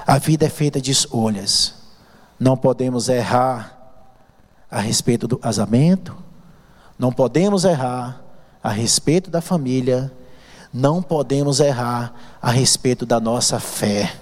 A 0.06 0.18
vida 0.18 0.46
é 0.46 0.50
feita 0.50 0.80
de 0.80 0.90
escolhas. 0.90 1.74
Não 2.38 2.56
podemos 2.56 3.08
errar 3.08 3.78
a 4.70 4.80
respeito 4.80 5.26
do 5.26 5.36
casamento, 5.36 6.16
não 6.98 7.12
podemos 7.12 7.64
errar 7.64 8.20
a 8.62 8.70
respeito 8.70 9.31
da 9.31 9.40
família, 9.40 10.12
não 10.73 11.03
podemos 11.03 11.61
errar 11.61 12.12
a 12.40 12.51
respeito 12.51 13.05
da 13.05 13.18
nossa 13.18 13.59
fé. 13.59 14.14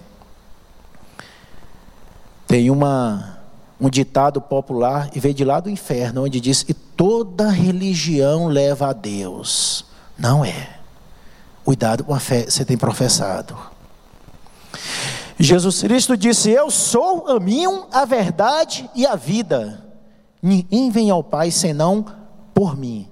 Tem 2.47 2.71
uma 2.71 3.39
um 3.81 3.89
ditado 3.89 4.41
popular 4.41 5.09
e 5.15 5.21
veio 5.21 5.35
de 5.35 5.45
lá 5.45 5.61
do 5.61 5.71
inferno, 5.71 6.25
onde 6.25 6.41
diz 6.41 6.63
que 6.63 6.75
toda 6.75 7.49
religião 7.49 8.49
leva 8.49 8.89
a 8.89 8.93
Deus. 8.93 9.85
Não 10.19 10.45
é. 10.45 10.79
Cuidado 11.65 12.03
com 12.03 12.15
a 12.15 12.19
fé 12.19 12.43
que 12.43 12.51
você 12.51 12.65
tem 12.65 12.77
professado. 12.77 13.57
Jesus 15.39 15.83
Cristo 15.83 16.17
disse: 16.17 16.51
Eu 16.51 16.71
sou 16.71 17.19
o 17.19 17.21
caminho, 17.23 17.87
a 17.93 18.05
verdade 18.05 18.91
e 18.95 19.07
a 19.07 19.15
vida. 19.15 19.85
Ninguém 20.43 20.91
vem 20.91 21.11
ao 21.11 21.23
Pai 21.23 21.51
senão 21.51 22.05
por 22.53 22.77
mim. 22.77 23.09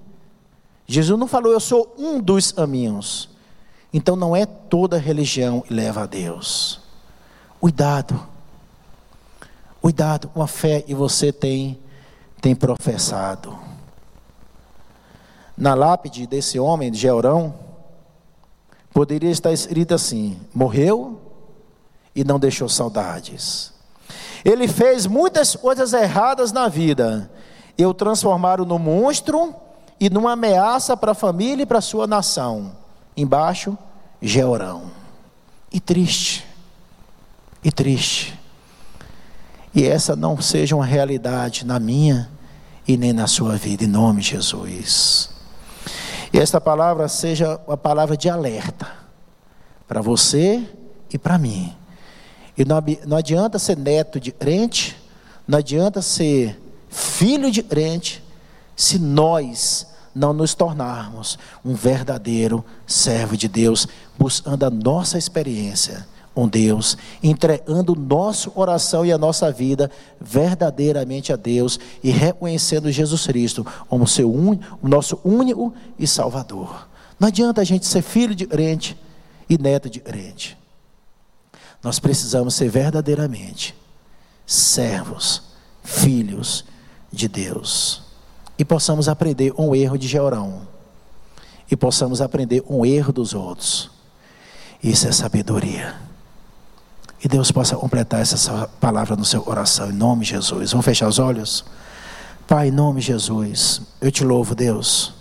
Jesus 0.87 1.19
não 1.19 1.27
falou, 1.27 1.51
eu 1.51 1.59
sou 1.59 1.93
um 1.97 2.21
dos 2.21 2.53
caminhos. 2.53 3.29
Então 3.93 4.15
não 4.15 4.33
é 4.33 4.45
toda 4.45 4.97
religião 4.97 5.59
que 5.59 5.73
leva 5.73 6.03
a 6.03 6.05
Deus. 6.05 6.79
Cuidado. 7.59 8.19
Cuidado 9.81 10.29
com 10.29 10.41
a 10.41 10.47
fé 10.47 10.81
que 10.81 10.95
você 10.95 11.31
tem, 11.33 11.77
tem 12.41 12.55
professado. 12.55 13.57
Na 15.57 15.73
lápide 15.73 16.25
desse 16.25 16.59
homem, 16.59 16.91
de 16.91 16.97
Georão, 16.97 17.53
poderia 18.93 19.31
estar 19.31 19.51
escrito 19.51 19.93
assim: 19.93 20.39
morreu 20.53 21.19
e 22.15 22.23
não 22.23 22.39
deixou 22.39 22.69
saudades. 22.69 23.73
Ele 24.45 24.67
fez 24.67 25.05
muitas 25.05 25.55
coisas 25.55 25.93
erradas 25.93 26.51
na 26.51 26.67
vida. 26.67 27.29
Eu 27.77 27.93
transformaram 27.93 28.65
no 28.65 28.79
monstro 28.79 29.55
e 29.99 30.09
numa 30.09 30.33
ameaça 30.33 30.95
para 30.95 31.11
a 31.11 31.15
família 31.15 31.63
e 31.63 31.65
para 31.65 31.79
a 31.79 31.81
sua 31.81 32.05
nação. 32.05 32.73
Embaixo, 33.15 33.77
Georão. 34.21 34.91
E 35.71 35.79
triste. 35.79 36.45
E 37.63 37.71
triste. 37.71 38.37
E 39.73 39.85
essa 39.85 40.15
não 40.15 40.39
seja 40.41 40.75
uma 40.75 40.85
realidade 40.85 41.65
na 41.65 41.79
minha 41.79 42.29
e 42.87 42.95
nem 42.95 43.11
na 43.13 43.27
sua 43.27 43.57
vida, 43.57 43.83
em 43.83 43.87
nome 43.87 44.21
de 44.21 44.29
Jesus. 44.29 45.29
E 46.31 46.39
esta 46.39 46.59
palavra 46.59 47.07
seja 47.07 47.59
uma 47.67 47.77
palavra 47.77 48.15
de 48.15 48.29
alerta 48.29 48.87
para 49.87 50.01
você 50.01 50.63
e 51.11 51.17
para 51.17 51.37
mim. 51.37 51.75
E 52.57 52.65
não, 52.65 53.17
adianta 53.17 53.59
ser 53.59 53.77
neto 53.77 54.19
de 54.19 54.31
crente, 54.31 54.97
não 55.47 55.59
adianta 55.59 56.01
ser 56.01 56.59
filho 56.89 57.51
de 57.51 57.61
crente, 57.61 58.23
se 58.77 58.99
nós 58.99 59.87
não 60.13 60.33
nos 60.33 60.53
tornarmos 60.53 61.37
um 61.65 61.73
verdadeiro 61.73 62.63
servo 62.85 63.35
de 63.35 63.47
Deus, 63.47 63.87
buscando 64.17 64.63
a 64.63 64.69
nossa 64.69 65.17
experiência 65.17 66.07
com 66.33 66.47
Deus, 66.47 66.95
entregando 67.21 67.93
o 67.93 67.99
nosso 67.99 68.51
coração 68.51 69.03
e 69.03 69.11
a 69.11 69.17
nossa 69.17 69.51
vida 69.51 69.89
verdadeiramente 70.21 71.33
a 71.33 71.35
Deus 71.35 71.79
e 72.03 72.11
reconhecendo 72.11 72.91
Jesus 72.91 73.25
Cristo 73.25 73.65
como 73.89 74.07
seu 74.07 74.31
un, 74.31 74.59
o 74.79 74.87
nosso 74.87 75.19
único 75.25 75.73
e 75.97 76.05
Salvador. 76.05 76.87
Não 77.19 77.27
adianta 77.27 77.61
a 77.61 77.63
gente 77.63 77.87
ser 77.87 78.03
filho 78.03 78.35
de 78.35 78.45
crente 78.45 78.95
e 79.49 79.57
neto 79.57 79.89
de 79.89 79.99
crente. 79.99 80.55
Nós 81.81 81.97
precisamos 81.97 82.53
ser 82.53 82.69
verdadeiramente 82.69 83.75
servos, 84.45 85.41
filhos 85.83 86.63
de 87.11 87.27
Deus. 87.27 88.06
E 88.57 88.65
possamos 88.65 89.07
aprender 89.07 89.53
um 89.57 89.75
erro 89.75 89.97
de 89.97 90.07
Georão. 90.07 90.61
E 91.69 91.75
possamos 91.75 92.21
aprender 92.21 92.63
um 92.67 92.85
erro 92.85 93.13
dos 93.13 93.33
outros. 93.33 93.91
Isso 94.81 95.07
é 95.07 95.11
sabedoria. 95.11 95.95
E 97.23 97.27
Deus 97.27 97.51
possa 97.51 97.75
completar 97.75 98.21
essa 98.21 98.69
palavra 98.79 99.15
no 99.15 99.25
seu 99.25 99.41
coração, 99.41 99.89
em 99.89 99.93
nome 99.93 100.23
de 100.23 100.31
Jesus. 100.31 100.71
Vamos 100.71 100.85
fechar 100.85 101.07
os 101.07 101.19
olhos? 101.19 101.65
Pai, 102.47 102.69
em 102.69 102.71
nome 102.71 103.01
de 103.01 103.07
Jesus, 103.07 103.81
eu 103.99 104.11
te 104.11 104.23
louvo, 104.23 104.55
Deus, 104.55 105.13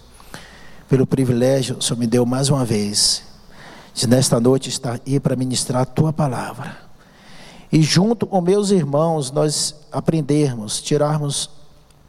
pelo 0.88 1.06
privilégio 1.06 1.74
que 1.74 1.80
o 1.80 1.82
Senhor 1.84 1.98
me 1.98 2.06
deu 2.06 2.24
mais 2.24 2.50
uma 2.50 2.64
vez 2.64 3.22
de 3.92 4.06
nesta 4.06 4.38
noite 4.38 4.68
estar 4.68 5.00
aí 5.04 5.18
para 5.18 5.34
ministrar 5.34 5.82
a 5.82 5.86
tua 5.86 6.12
palavra. 6.12 6.76
E 7.72 7.82
junto 7.82 8.26
com 8.26 8.40
meus 8.40 8.70
irmãos, 8.70 9.30
nós 9.30 9.74
aprendermos, 9.90 10.80
tirarmos 10.80 11.50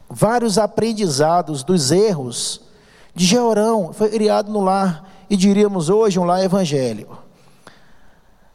vários 0.08 0.58
aprendizados 0.58 1.62
dos 1.62 1.90
erros 1.90 2.60
de 3.14 3.24
Georão, 3.24 3.92
foi 3.92 4.08
criado 4.10 4.50
no 4.50 4.60
lar, 4.60 5.04
e 5.28 5.36
diríamos 5.36 5.88
hoje 5.88 6.18
um 6.18 6.24
lar 6.24 6.42
evangélico. 6.42 7.18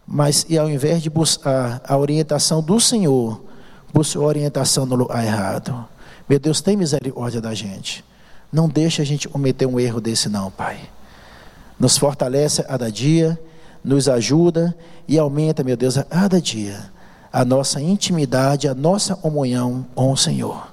Mas 0.08 0.46
e 0.50 0.58
ao 0.58 0.70
invés 0.70 1.02
de 1.02 1.10
buscar 1.10 1.82
a 1.88 1.98
orientação 1.98 2.62
do 2.62 2.80
Senhor, 2.80 3.42
busca 3.94 4.20
a 4.20 4.24
orientação 4.24 4.86
no 4.86 4.96
lugar 4.96 5.24
errado. 5.24 5.88
Meu 6.28 6.40
Deus, 6.40 6.62
tem 6.62 6.76
misericórdia 6.76 7.40
da 7.40 7.54
gente. 7.54 8.04
Não 8.52 8.68
deixa 8.68 9.02
a 9.02 9.06
gente 9.06 9.28
cometer 9.28 9.66
um 9.66 9.80
erro 9.80 10.02
desse 10.02 10.30
não, 10.30 10.50
Pai 10.50 10.80
nos 11.80 11.98
fortalece 11.98 12.62
a 12.62 12.64
cada 12.64 12.92
dia, 12.92 13.40
nos 13.84 14.08
ajuda 14.08 14.76
e 15.08 15.20
aumenta, 15.20 15.64
meu 15.64 15.76
Deus, 15.76 15.98
a 15.98 16.04
cada 16.04 16.42
dia 16.42 16.92
a 17.32 17.44
nossa 17.44 17.82
intimidade, 17.82 18.68
a 18.68 18.76
nossa 18.76 19.16
comunhão 19.16 19.86
com 19.96 20.12
o 20.12 20.16
Senhor. 20.16 20.73